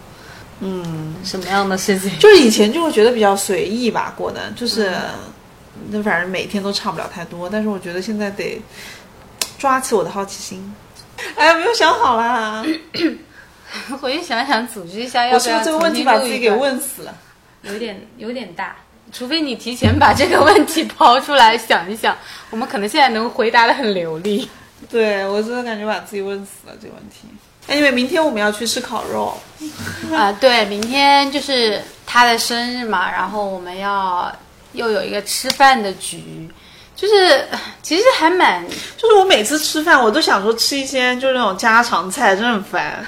[0.61, 2.11] 嗯，什么样的事情？
[2.21, 4.93] 就是以前就会觉得比较随意吧，过的就是，
[5.91, 7.49] 那、反正每天都差不了太多。
[7.49, 8.61] 但是我觉得现在得
[9.59, 10.75] 抓起我的好奇心。
[11.37, 12.65] 哎，没有想好啦，
[14.01, 17.15] 回去想想，组织一下，要我是不不要是这个问题把自己给问死了？
[17.63, 18.77] 有点有点大，
[19.13, 22.17] 除非你提前把这个问题抛出来想一想，
[22.51, 24.49] 我们可能现在能回答的很流利。
[24.91, 27.27] 对我真的感觉把自己问死了这个问题。
[27.67, 29.39] 哎，因为明天我们要去吃烤肉，
[30.13, 34.31] 啊、 对，明天就是他的生日嘛，然后我们要
[34.73, 36.49] 又有一个吃饭的局，
[36.95, 37.47] 就是
[37.83, 43.07] 其实还蛮就是我每次吃饭我都想说吃一些就是那种家常菜，真的很烦。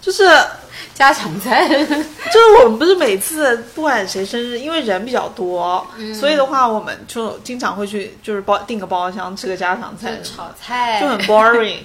[0.00, 0.28] 就是
[0.94, 5.84] 家常菜， 就是我们不是每次不管谁生日，因为人比较多，
[6.18, 11.00] 所以的话我们就经常会去就是包订个包厢吃个家常菜，炒菜。
[11.00, 11.78] 就很 boring。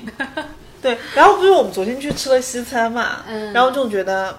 [0.82, 4.38] 对，然后不是我们昨天去吃了西餐嘛，嗯然后就觉得，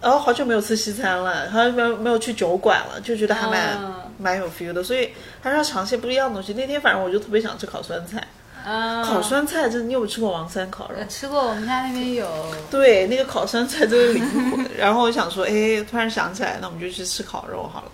[0.00, 5.10] 然后好久没有吃西餐了，好久没有没有去酒馆了，就觉得还蛮、嗯蛮有 feel 的，所以
[5.40, 6.52] 还是要尝些不一样的东西。
[6.52, 8.26] 那天反正我就特别想吃烤酸菜，
[8.66, 10.96] 嗯，烤酸菜真的，你有没有吃过王三烤肉？
[11.08, 12.26] 吃过，我们家那边有。
[12.68, 14.66] 对，那个烤酸菜真的灵魂。
[14.76, 17.92] 然后我想说，哎，突然想起来，那我们就去吃烤肉好了。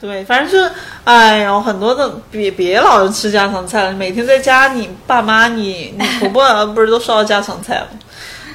[0.00, 0.72] 对，反正就是，
[1.04, 7.98] 哎呦，很多的别别老是吃家常菜了，每天在家，你爸妈、你你婆婆 不是都烧家常菜吗？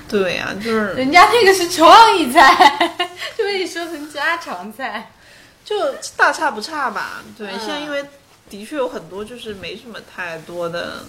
[0.07, 2.99] 对呀、就是人家那个是创意菜，
[3.37, 5.09] 就被你说成家常菜。
[5.65, 5.75] 就
[6.17, 7.23] 大差不差吧。
[7.37, 8.03] 对，嗯现在因为
[8.49, 10.99] 的确有很多就是没什么太多的。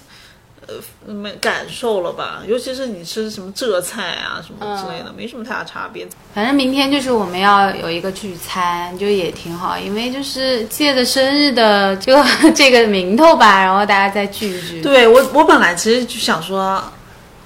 [0.67, 2.43] 呃，没感受了吧？
[2.47, 6.07] 尤其是你吃什么浙菜啊什么之类的，没什么太大差别。
[6.35, 12.17] 反正明天就是我们要有一个聚餐，就也挺好，因为就是借着生日的就
[12.55, 14.81] 这个名头吧，然后大家再聚一聚。
[14.81, 16.83] 对我，我本来其实就想说，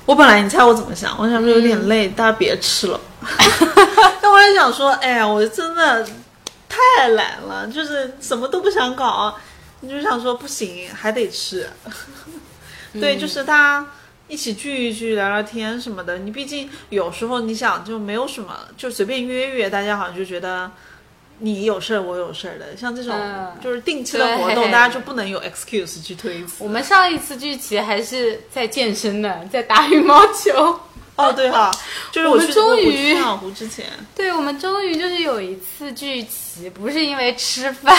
[0.06, 1.16] 我本来你猜我怎么想？
[1.18, 3.00] 我想说有点累，大家别吃了。
[4.22, 6.06] 但我也想说，哎呀，我真的
[6.68, 9.34] 太懒了，就是什么都不想搞，
[9.80, 11.68] 你就想说不行，还得吃。
[12.94, 13.86] 对，就是大家
[14.28, 16.18] 一起聚一聚，聊聊天什么的。
[16.18, 20.70] 你毕竟有时候你想就没有什么，就随便约约，大家好像就觉得。
[21.40, 26.64] 你有事儿，我有事儿的，像这种嗯就是定期的活动，对大家就不能有 excuse 去推辞。
[26.64, 30.80] 我们上一次聚齐还是在健身呢，在打羽毛球。
[31.14, 31.70] 哦，对哈，
[32.10, 33.86] 就是我们终于我去太阳湖之前，
[34.16, 37.96] 对，我们终于就是有一次聚齐，不是因为吃饭，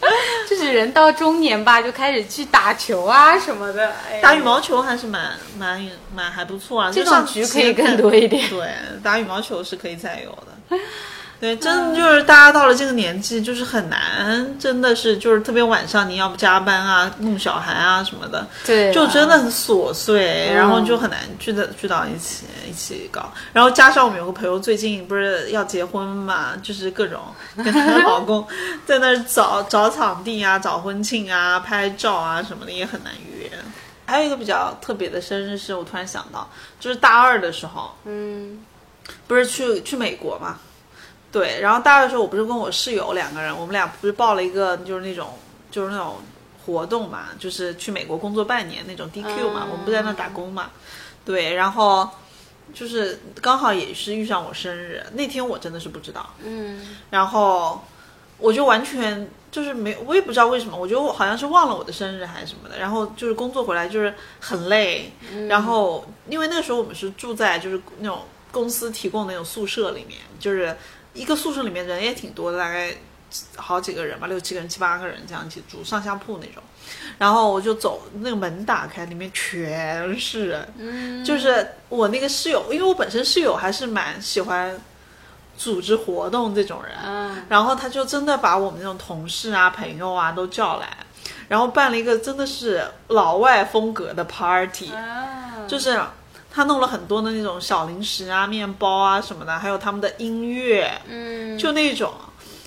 [0.48, 3.92] 就是人到中年吧，就开始去打球啊什么的。
[4.10, 6.90] 哎打羽毛球还是蛮蛮蛮还不错啊。
[6.92, 8.48] 这种局可以更多一点。
[8.48, 8.68] 对，
[9.02, 10.78] 打羽毛球是可以再有的。
[11.40, 23.32] 对，真的就是大家到了这个年纪，就是很难，真的是就是特别晚上你要不加班啊、弄小孩啊什么的，对，就真的很琐碎，嗯然后就很难聚的聚到一起一起搞。
[23.54, 27.18] 然后加上我们有个朋友最近不是要结婚嘛，就是各种
[27.56, 28.46] 跟她的老公
[28.84, 33.50] 在那儿找找场地啊、找婚庆啊、拍照啊什么的，也很难约。
[34.04, 36.46] 还有一个比较特别的生日是我突然想到，
[36.78, 38.58] 就是大二的时候，嗯
[39.26, 40.58] 不是去去美国嘛？
[41.32, 45.38] 对，然后大二的时候，我不是跟我室友两个人，我们俩不是报了一个就是那种
[45.70, 46.16] 就是那种
[46.66, 50.70] 活动嘛，就是去美国工作半年那种 DQ 嘛，嗯我们不在那打工嘛。
[51.24, 52.08] 对，然后
[52.74, 57.80] 就是刚好也是遇上我生日那天，我真的是不知道，嗯然后
[58.38, 62.78] 我就完全就是没，我也不知道为什么，我觉得我好像是忘了我的生日还是什么的。
[62.78, 65.12] 然后就是工作回来就是很累，
[65.48, 68.20] 然后因为那个时候我们是住在就是那种
[68.50, 70.74] 公司提供的那种宿舍里面，就是
[71.12, 72.94] 一个宿舍里面人也挺多的，大概
[73.56, 76.62] 好几个人吧，六七个人、七八个人这样一起住，上下铺那种。
[77.18, 84.76] 然后我就走，那个门打开，里面全是人，嗯，就是我那个室友，因为我本身室友还是蛮喜欢
[85.56, 87.44] 组织活动这种人，嗯。
[87.48, 90.88] 然后他就真的把我们那种同事啊、朋友啊都叫来，
[91.48, 96.00] 然后办了一个真的是老外风格的 party，、啊，就是
[96.52, 102.12] 他弄了很多的那种小零食啊、面包啊什么的，还有他们的音乐，嗯，就那种，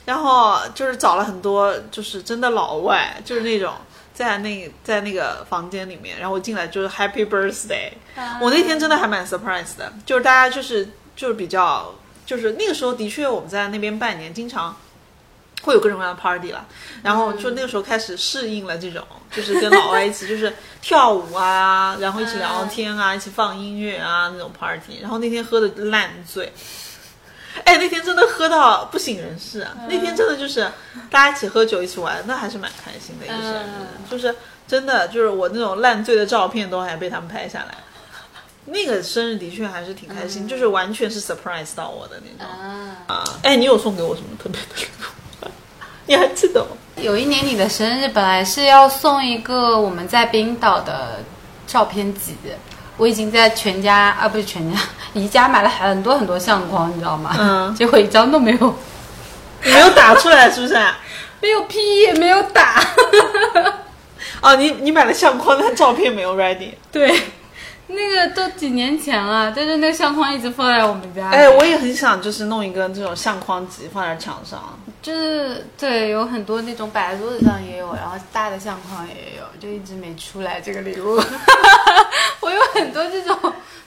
[0.05, 3.73] 然后就是找了很多就是真的老外，就是那种
[4.13, 7.91] 在那在那个房间里面，然后我进来就是 Happy Birthday，、
[8.39, 11.93] 我那天真的还蛮 surprise 的，就是大家就是就是比较
[12.25, 14.75] 就是那个时候的确我们在那边半年经常。
[15.63, 16.63] 会有各种各样的 party 了，
[17.01, 19.01] 然后就那个时候开始适应了这种，
[19.31, 24.99] 就是跟老外一起 就是跳舞啊，然后一起聊天啊，一起放音乐啊那种 party。
[25.01, 26.53] 然后那天喝的烂醉，
[27.63, 29.73] 哎，那天真的喝到不省人事啊！
[29.89, 30.69] 那天真的就是
[31.09, 34.35] 大家一起喝酒一起玩，那还是蛮开心的一个生日，就是
[34.67, 37.77] 真的就是我那种烂醉的照片都还被他们拍下来。
[38.65, 43.23] 那个生日的确还是挺开心，就是完全是 surprise 到我的那种啊，啊！
[43.43, 45.09] 哎，你有送给我什么特别的礼物吗？
[46.05, 46.67] 你还记得吗？
[46.97, 51.23] 有一年你的生日本来是要送一个我们在冰岛的
[51.65, 52.35] 照片集，
[52.97, 54.79] 我已经在全家啊不是全家
[55.13, 57.35] 宜家买了很多很多相框，你知道吗？
[57.39, 58.75] 嗯结果一张都没有，
[59.63, 60.75] 你没有打出来是不是？
[61.41, 62.81] 没有 P 也没有打。
[64.41, 66.69] 哦，你你买了相框，但照片没有 ready。
[66.91, 67.13] 对，
[67.87, 71.35] 那个都几年前了，但是那个相框一直放在我们家里。
[71.35, 74.79] 哎，我也很想就是弄一个这种相框集放在墙上。
[75.01, 81.21] 就是对，有很多那种摆在桌子上也有，然后大的相框也有，就一直没出来这个礼物。
[82.39, 83.37] 我有很多这种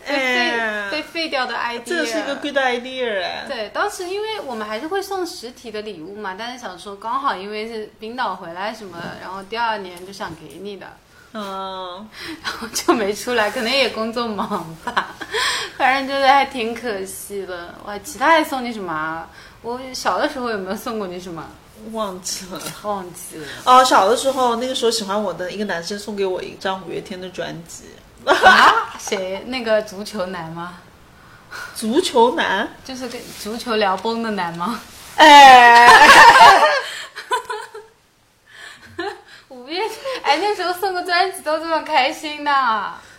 [0.06, 1.82] 被废、哎被废掉的 idea。
[1.84, 3.44] 这是一个 good idea 哎。
[3.48, 10.86] 对，当时因为我们还是会送实体的礼物嘛，但是想说刚好因为是冰岛回来什么，然后第二年就想给你的，
[11.32, 12.08] 嗯，
[12.42, 15.14] 然后就没出来，可能也工作忙吧，
[15.76, 17.74] 反正就是还挺可惜的。
[17.84, 19.28] 我还其他还送你什么啊？
[19.62, 21.44] 我小的时候有没有送过你什么？
[21.92, 22.60] 忘记了。
[22.82, 23.46] 忘记了。
[23.64, 27.84] 哦，小的时候，那个时候喜欢我的一个男生送给我一张五月天的专辑，
[28.24, 28.94] 啊？
[28.98, 29.42] 谁？
[29.46, 30.78] 那个足球男吗？
[31.74, 32.68] 足球男。
[32.84, 34.80] 就是跟足球聊崩的男吗？
[35.16, 35.88] 哎，
[39.48, 39.80] 五月，
[40.26, 42.52] 哎，那时候送个专辑都这么开心的。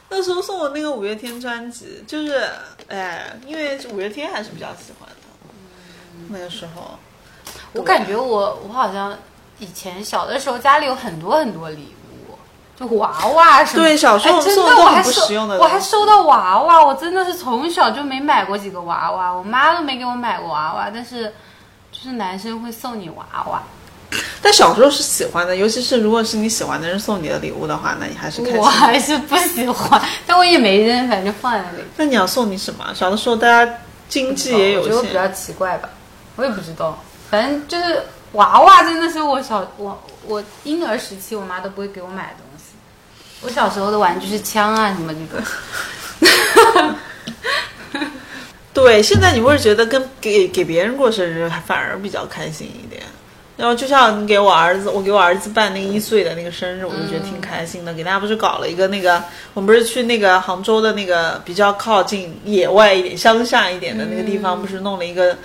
[0.10, 2.50] 那时候送我那个五月天专辑，就是
[2.90, 5.16] 哎，因为五月天还是比较喜欢的。
[6.28, 7.00] 那个时候，
[7.72, 9.18] 我感觉我我好像
[9.60, 12.38] 以前小的时候家里有很多很多礼物，
[12.78, 13.86] 就娃娃什么。
[13.86, 21.34] 对小时候哎真送的都很的我还收不实用的我还收到娃娃，我真的是从小就没买过几个娃娃，我妈都没给我买过娃娃，但是
[21.90, 23.64] 就是男生会送你娃娃。
[24.42, 28.66] 但小时候是喜欢的，尤其是如果是你喜欢的人送你的礼物的话，那你还是开心我。
[28.66, 31.84] 还是不喜欢，但我也没扔，反正放在那里。
[31.98, 32.86] 那你要送你什么？
[32.96, 33.70] 小的时候大家
[34.08, 35.90] 经济也有我觉得我比较，奇怪吧，
[36.38, 38.02] 我也不知道，反正就是
[38.34, 42.64] 娃娃真的是我小我我婴儿时期我妈都不会给我买的东西。
[43.42, 45.20] 我小时候的玩具是枪啊什么这
[46.80, 46.96] 个，
[48.74, 53.04] 对，现在你会觉得跟给给别人过生日反而比较开心一点。
[53.58, 57.92] 然后就像你给我儿子，我给我儿子办那个一岁的那个生日，我就觉得挺开心的。
[57.92, 59.22] 给大家不是搞了一个那个，
[59.56, 65.36] 我们不是去那个杭州的那个比较靠近野外一点、乡下一点的那个地方，不是弄了一个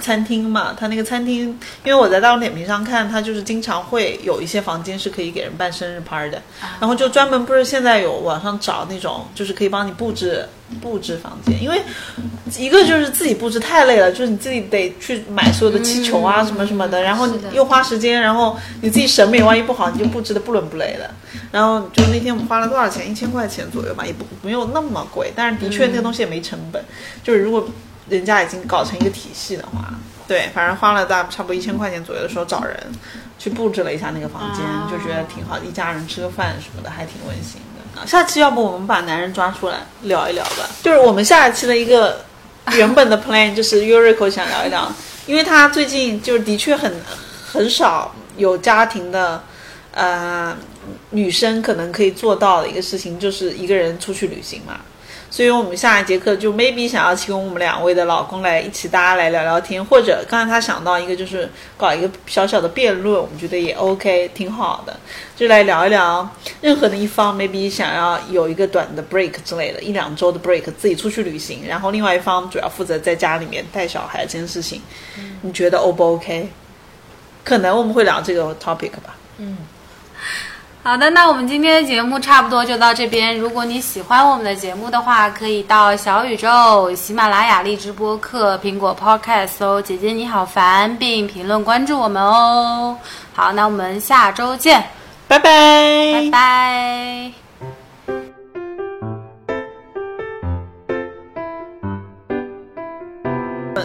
[0.00, 0.74] 餐厅嘛？
[0.78, 1.48] 他那个餐厅，
[1.84, 6.42] 因为我在大众点评上看，他就是经常会有一些房间是可以给人办生日 party 的，
[6.80, 10.46] 然后就专门不是现在有网上找那种，就是可以帮你布置
[10.80, 11.80] 布置房间，因为
[12.56, 21.10] 一个就是自己布置太累了，就是你自己得去买所有的气球啊什么什么的，然后又花时间，然后你自己审美万一不好，你就布置的不伦不类的。
[21.50, 23.10] 然后就那天我们花了多少钱？
[23.10, 26.84] 一千块钱左右吧，也不没有那么贵，但是的确那个东西也没成本，
[27.22, 27.66] 就是如果
[28.08, 29.92] 人家已经搞成一个体系的话，
[30.28, 32.76] 对，反正花了大差不多一千块钱左右的时候找人
[33.38, 38.00] 去布置了一下那个房间，啊就觉得挺好，一家人吃个饭什么的还挺温馨的。
[38.00, 42.24] 啊下期要不我们把男人抓出来聊一聊吧，就是我们下一期的一个
[42.72, 44.92] 原本的 plan 就是 Yuriko 想聊一聊，
[45.26, 46.94] 因为他最近就是的确很
[47.50, 49.42] 很少有家庭的
[49.92, 50.54] 呃
[51.10, 54.80] 女生可能可以做到的一个事情，就是一个人出去旅行嘛。
[55.36, 64.98] 所以我们下一节课就 maybe 想要请我们两位的老公来一起，大家来聊聊天，或者刚才他想到一个就是搞一个小小的辩论，我们觉得也 OK，挺好的，
[65.36, 66.26] 就来聊一聊
[66.62, 74.80] 任何的一方 maybe 想要有一个短的 break 之类的，一两周的 break 自己出去旅行，然后另外一方主要负责在家里面带小孩这件事情，
[75.42, 76.48] 你觉得 O 不 OK？
[77.44, 79.14] 可能我们会聊这个 topic 吧。
[80.86, 83.36] 好的，那我们今天的节目差不多就到这边。
[83.36, 92.96] 如果你喜欢我们的节目的话，可以到小宇宙、喜马拉雅、荔枝播客、苹果 Podcast 搜“姐姐你好烦”，并评论关注我们哦。
[93.34, 94.80] 好，那我们下周见，
[95.26, 97.32] 拜拜，拜拜。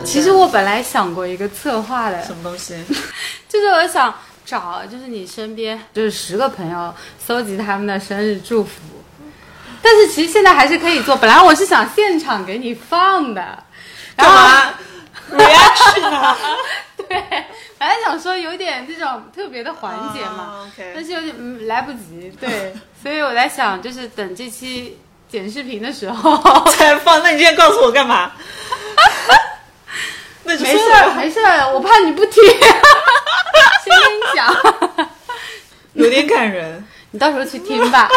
[0.05, 2.75] 其实我本来想过一个策划的，什么东西？
[3.49, 4.13] 就是我想。
[4.45, 8.71] 找，就是你身边就是十个朋友，搜集他们的生日祝福。
[9.81, 13.63] 但是其实现在还是可以做，本来我是想现场给你放的，
[14.15, 14.73] 然后干嘛
[15.31, 16.37] ？reaction 啊？
[16.97, 17.07] 对，
[17.79, 27.23] 本来想说有点这种特别的环节嘛，但是有点嗯来不及，对， 所以我在想，就是等这期剪视频的时候，才放。
[27.23, 28.33] 那你今天告诉我干嘛？
[30.43, 32.43] 那没事儿没事儿，我怕你不听，
[34.09, 35.07] 你讲，
[35.93, 36.83] 有点感人。
[37.11, 38.09] 你到时候去听吧。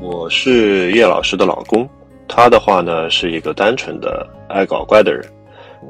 [0.00, 1.88] 我是叶老师的老公，
[2.26, 5.24] 他的话呢是一个单纯的爱搞怪的人，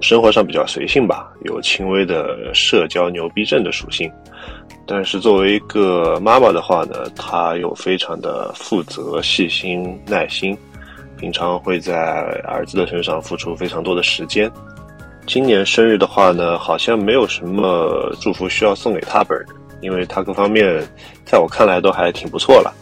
[0.01, 4.11] 生活上比较随性吧，有轻微的社交牛逼症的属性。
[4.87, 10.57] 但是作为一个妈妈的话呢，她又非常的负责、细心、耐心，
[11.19, 11.97] 平常会在
[12.45, 14.51] 儿子的身上付出非常多的时间。
[15.27, 19.47] 今年生日的话呢，好像没有什么祝福需要送给他本人，
[19.81, 20.83] 因为他各方面
[21.25, 22.75] 在我看来都还挺不错了。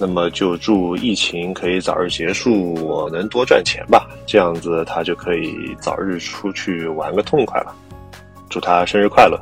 [0.00, 7.74] 那么就祝疫情可以早日结束，我能多赚钱吧，这样子他就可以早日出去玩个痛快了。
[8.48, 9.40] 祝他生日快乐！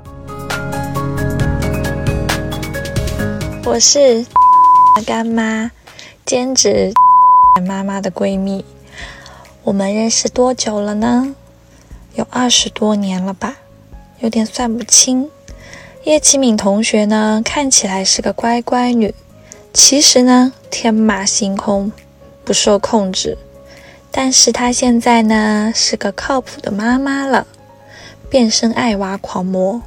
[3.66, 4.24] 我是
[5.06, 5.70] 干妈，
[6.24, 6.90] 兼职
[7.66, 8.64] 妈妈的闺蜜。
[9.62, 11.34] 我们认识多久了呢？
[12.14, 13.54] 有二十多年了吧，
[14.20, 15.28] 有点算不清。
[16.04, 19.14] 叶启敏同学呢，看起来是个乖乖女，
[19.78, 21.92] 其实呢，天马行空，
[22.46, 23.36] 不受控制。
[24.10, 27.46] 但是她现在呢，是个靠谱的妈妈了，
[28.30, 29.82] 变身爱娃狂魔。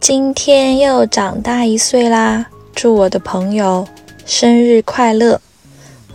[0.00, 2.46] 今天又长大一岁啦！
[2.74, 3.86] 祝我的朋友
[4.26, 5.40] 生日快乐！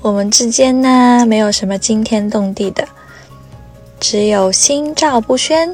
[0.02, 2.86] 我们之间呢，没有什么惊天动地的，
[3.98, 5.74] 只有心照不宣。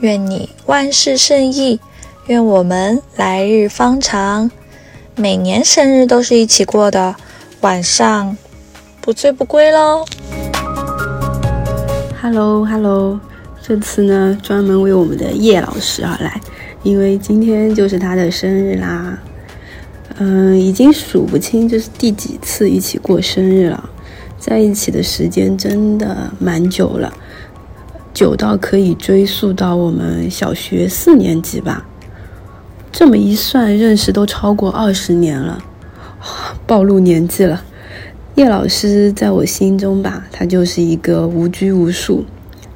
[0.00, 1.78] 愿你万事胜意，
[2.26, 4.50] 愿我们来日方长。
[5.16, 7.14] 每年生日都是一起过的，
[7.60, 8.36] 晚上
[9.00, 10.04] 不醉不归喽。
[12.22, 13.20] Hello Hello，
[13.62, 16.40] 这次呢专门为我们的叶老师而来，
[16.82, 19.18] 因为今天就是他的生日啦。
[20.18, 23.90] 嗯，已经数不清这是第几次一起过生日了，
[24.38, 27.12] 在一起的时间真的蛮久了，
[28.14, 31.86] 久到可以追溯到我们小学四年级吧。
[32.92, 35.62] 这么一算，认识都超过二十年了，
[36.66, 37.62] 暴露年纪了。
[38.34, 42.24] 叶老师在我心中吧，她就是一个无拘无束，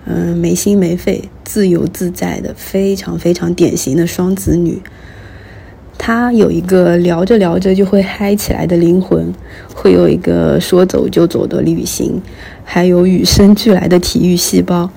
[0.04, 4.80] 嗯，没心没肺、自由自在的，非常非常典型的双子女。
[5.96, 9.32] 她有一个聊着聊着就会嗨起来的灵魂，
[9.74, 12.20] 会有一个说走就走的旅行，
[12.64, 14.90] 还有与生俱来的体育细胞。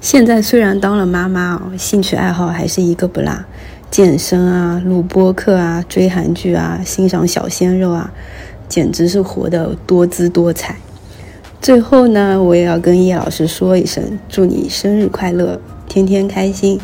[0.00, 3.44] 现在虽然当了妈妈哦，兴趣爱好还是一个不落，
[3.92, 8.12] 健身啊、录播客啊、追韩剧啊、欣赏小鲜肉啊。
[8.68, 10.74] 简直是活得多姿多彩。
[11.60, 16.80] 最后呢，我也要跟叶老师说一声，祝你生日快乐，天天开心，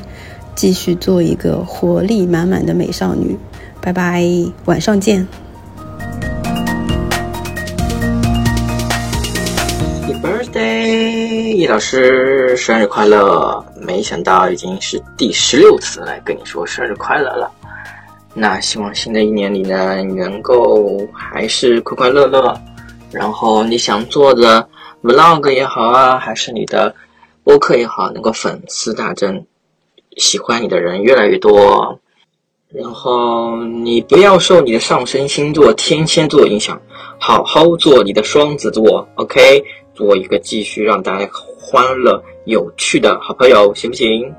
[0.55, 3.39] 继续做一个活力满满的美少女。
[3.81, 4.23] 拜拜，
[4.67, 5.27] 晚上见。
[11.39, 13.65] 易老师生日快乐！
[13.81, 17.51] 没想到已经是第十六次来跟你说生日快乐了。
[18.35, 22.55] 那希望新的一年里呢，能够还是快快乐乐，
[23.11, 24.69] 然后你想做的
[25.03, 26.95] vlog 也好啊，还是你的
[27.43, 29.45] 播客也好，能够粉丝大增，
[30.17, 31.99] 喜欢你的人越来越多。
[32.71, 36.79] 然后你不要受你的上升星座天蝎座影响，
[37.19, 39.65] 好好做你的双子座，OK，
[39.99, 44.33] 做一个继续让大家欢乐有趣的好朋友，行不行？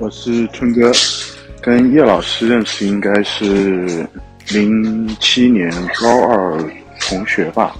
[0.00, 0.90] 我是春哥，
[1.62, 4.04] 跟叶老师认识应该是
[4.48, 5.70] 零七年
[6.02, 6.58] 高二
[7.02, 7.76] 同学吧。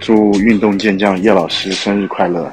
[0.00, 2.52] 祝运动健将叶老师生日快乐！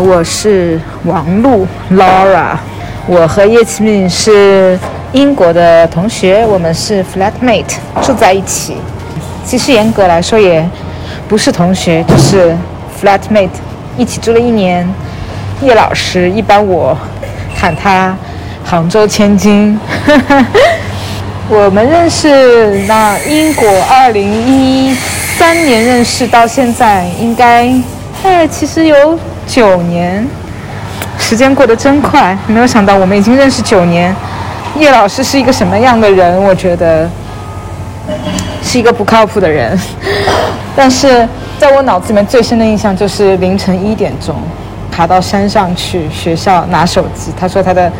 [0.00, 2.56] 我是王璐 Laura，
[3.06, 4.78] 我和叶启敏是
[5.12, 8.76] 英国的同学，我们是 flatmate，住在一起。
[9.44, 10.66] 其实严格来说也
[11.26, 12.56] 不是同学，就是
[13.00, 13.48] flatmate，
[13.96, 14.88] 一起住了一年。
[15.62, 16.96] 叶老师一般我
[17.56, 18.16] 喊他
[18.64, 19.78] 杭州千金。
[21.50, 24.94] 我们认识，那英国二零一
[25.38, 27.72] 三年认识到现在，应该
[28.22, 29.18] 哎，其实有
[29.48, 30.24] 九年，
[31.18, 32.36] 时间过得真快。
[32.46, 34.14] 没有想到我们已经认识九年。
[34.76, 36.40] 叶老师是一个什么样的人？
[36.44, 37.08] 我觉得
[38.62, 39.76] 是一个不靠谱的人。
[40.76, 41.26] 但是
[41.58, 44.36] 在我脑子里面最深的印象就是凌晨一点钟，
[44.92, 47.32] 爬到山上去学校拿手机。
[47.40, 47.90] 他说他的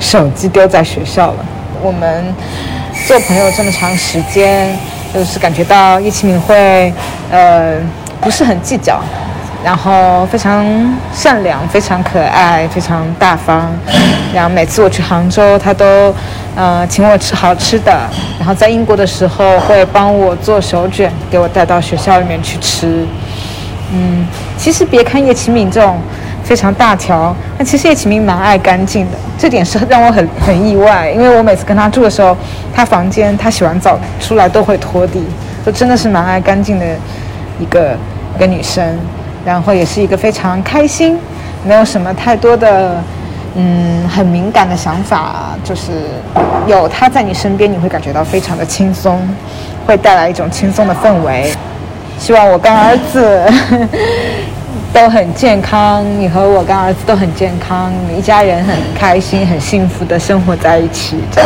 [0.00, 1.46] 手机丢在学校了。
[1.80, 2.34] 我们。
[3.06, 4.74] 做朋友这么长时间，
[5.12, 6.90] 就是感觉到叶启敏会，
[7.30, 7.74] 呃，
[8.22, 8.98] 不是很计较，
[9.66, 10.64] 然后非常
[11.12, 13.68] 善良，非常可爱，非常大方。
[14.32, 16.14] 然后每次我去杭州，他都，
[16.54, 17.92] 呃，请我吃好吃的。
[18.38, 23.04] 然后在英国的时候，会帮我做手卷，给我带到学校里面去吃。
[23.92, 24.24] 嗯，
[24.56, 25.98] 其实别看叶启敏这种。
[26.44, 32.36] 非常大条，但其实叶启明蛮爱干净的，这点是让我很很意外，因为我每次跟他住的时候，
[32.72, 35.20] 他房间他洗完澡出来都会拖地，
[35.66, 36.86] 就真的是蛮爱干净的
[37.58, 37.96] 一个
[38.36, 38.96] 一个女生，
[39.46, 41.16] 然后也是一个非常开心，
[41.64, 43.00] 没有什么太多的
[43.54, 45.92] 嗯很敏感的想法，就是
[46.66, 49.26] 有他在你身边，你会感觉到非常的轻松，
[49.86, 51.50] 会带来一种轻松的氛围。
[52.18, 53.40] 希望我跟儿子。
[54.92, 61.42] 都很健康，你和我跟儿子都很健康，一家人很开心、很幸福的生活在一起，这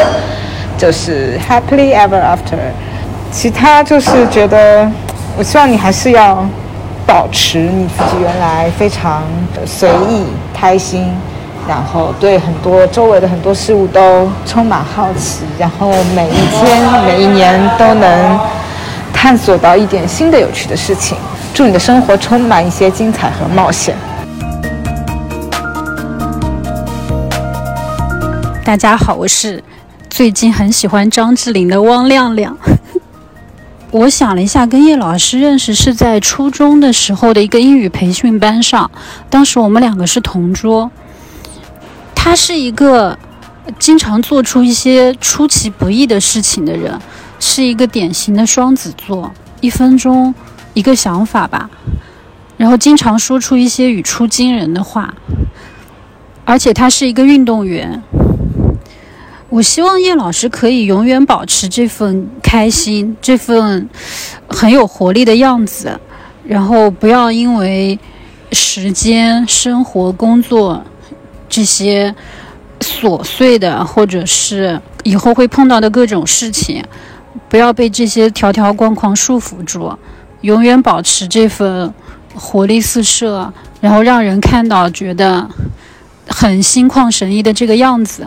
[0.78, 2.56] 就是 happily ever after。
[3.32, 4.88] 其他就是觉得，
[5.36, 6.46] 我希望你还是要
[7.06, 9.22] 保持你自己原来非常
[9.66, 10.24] 随意、
[10.54, 11.12] 开心，
[11.68, 18.40] 然后对很多周围的很多事物都充满好奇，然后每一天、每一年都能
[19.12, 21.16] 探索到一点新的有趣的事情。
[21.52, 23.96] 祝你的生活充满一些精彩和冒险。
[28.64, 29.62] 大家好，我是
[30.08, 32.56] 最近很喜欢张智霖的汪亮亮。
[33.92, 38.90] 我想了一下，跟叶老师认识是在初中的时候的一个英语培训班上，
[39.28, 40.90] 当时我们两个是同桌。
[42.14, 43.18] 他是一个
[43.78, 46.98] 经常做出一些出其不意的事情的人，
[47.38, 50.34] 是一个典型的双子座，一分钟。
[50.72, 51.68] 一个想法吧，
[52.56, 55.12] 然后经常说出一些语出惊人的话，
[56.44, 58.00] 而且他是一个运动员。
[59.50, 63.90] 我希望叶老师可以永远保持这份开心，这份
[64.48, 65.98] 很有活力的样子，
[66.46, 67.98] 然后不要因为
[68.52, 70.84] 时间、生活、工作
[71.48, 72.14] 这些
[72.78, 76.84] 琐碎的，或者是以后会碰到的各种事情，
[77.48, 79.92] 不要被这些条条框框束缚住。
[80.42, 81.92] 永远保持这份
[82.34, 85.50] 活力四射，然后让人看到觉得
[86.28, 88.24] 很心旷神怡的这个样子。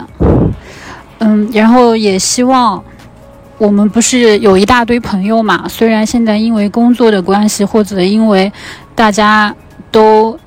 [1.18, 2.82] 嗯，然后也希望
[3.58, 5.66] 我们不是有一大堆朋友嘛？
[5.68, 8.52] 虽然现在因为工作的关系，或者因为
[8.94, 9.54] 大家
[9.90, 10.38] 都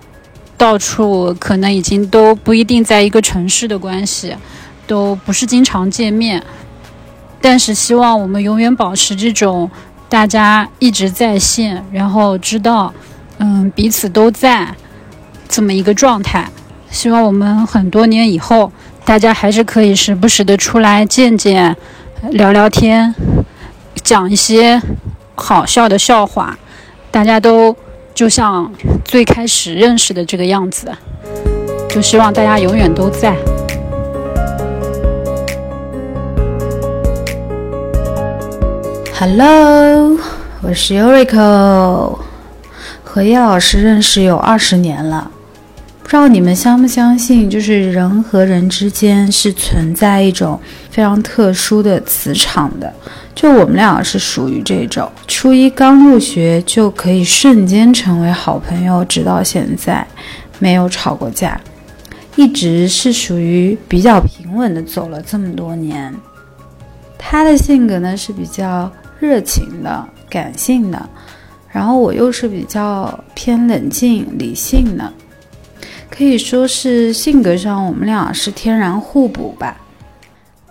[0.58, 4.36] 到处可能已经都不一定在一个城市的关系，
[4.86, 6.44] 都不是经常见面，
[7.42, 9.70] 但是希望我们永远保持这种。
[10.10, 12.94] 大家一直在线，然后知道，
[13.40, 14.74] 嗯，彼此都在
[15.50, 16.50] 这么一个状态。
[16.90, 18.72] 希望我们很多年以后，
[19.08, 21.74] 大家还是可以时不时的出来见见，
[22.32, 23.16] 聊聊天，
[24.04, 24.82] 讲一些
[25.34, 26.60] 好笑的笑话。
[27.10, 27.74] 大家都
[28.14, 28.70] 就像
[29.06, 30.92] 最开始认识的这个样子，
[31.88, 33.34] 就希望大家永远都在。
[39.18, 40.20] Hello，
[40.62, 42.20] 我是 Yuriko，
[43.06, 45.32] 和叶老师认识有二十年了。
[46.08, 50.58] 不知道你们相不相信，就是人和人之间是存在一种
[50.90, 52.94] 非常特殊的磁场的。
[53.36, 60.08] 就我们俩是属于这种，初一刚入学就可以瞬间成为好朋友，直到现在
[60.60, 61.60] 没有吵过架，
[62.38, 66.16] 一直是属于比较平稳的走了这么多年。
[67.18, 68.90] 他的性格呢是比较。
[69.20, 71.10] 热情的、感性的，
[71.72, 75.12] 然后我又是比较偏冷静、理性的，
[76.10, 79.78] 可以说是性格上我们俩是天然互补吧。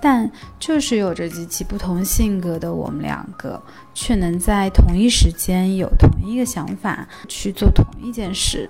[0.01, 3.61] 但就是有着极其不同性格的我们两个，
[3.95, 8.69] 却能在同一时间有同一个想法去做同一件事。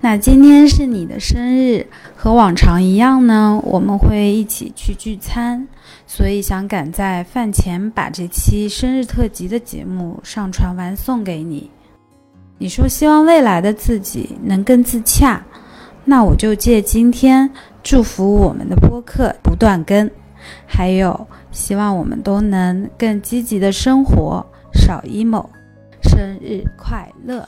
[0.00, 5.68] 那今天是你的生日，和往常一样呢，我们会一起去聚餐。
[6.06, 11.70] 所以想赶在饭前把这期生日特辑的节目上传完送给你。
[12.58, 15.40] 你说希望未来的自己能更自洽，
[16.04, 17.48] 那我就借今天
[17.82, 20.10] 祝福我们的播客不断更，
[20.66, 25.46] 还有希望我们都能更积极的生活，少 emo。
[26.02, 27.46] 生日快乐！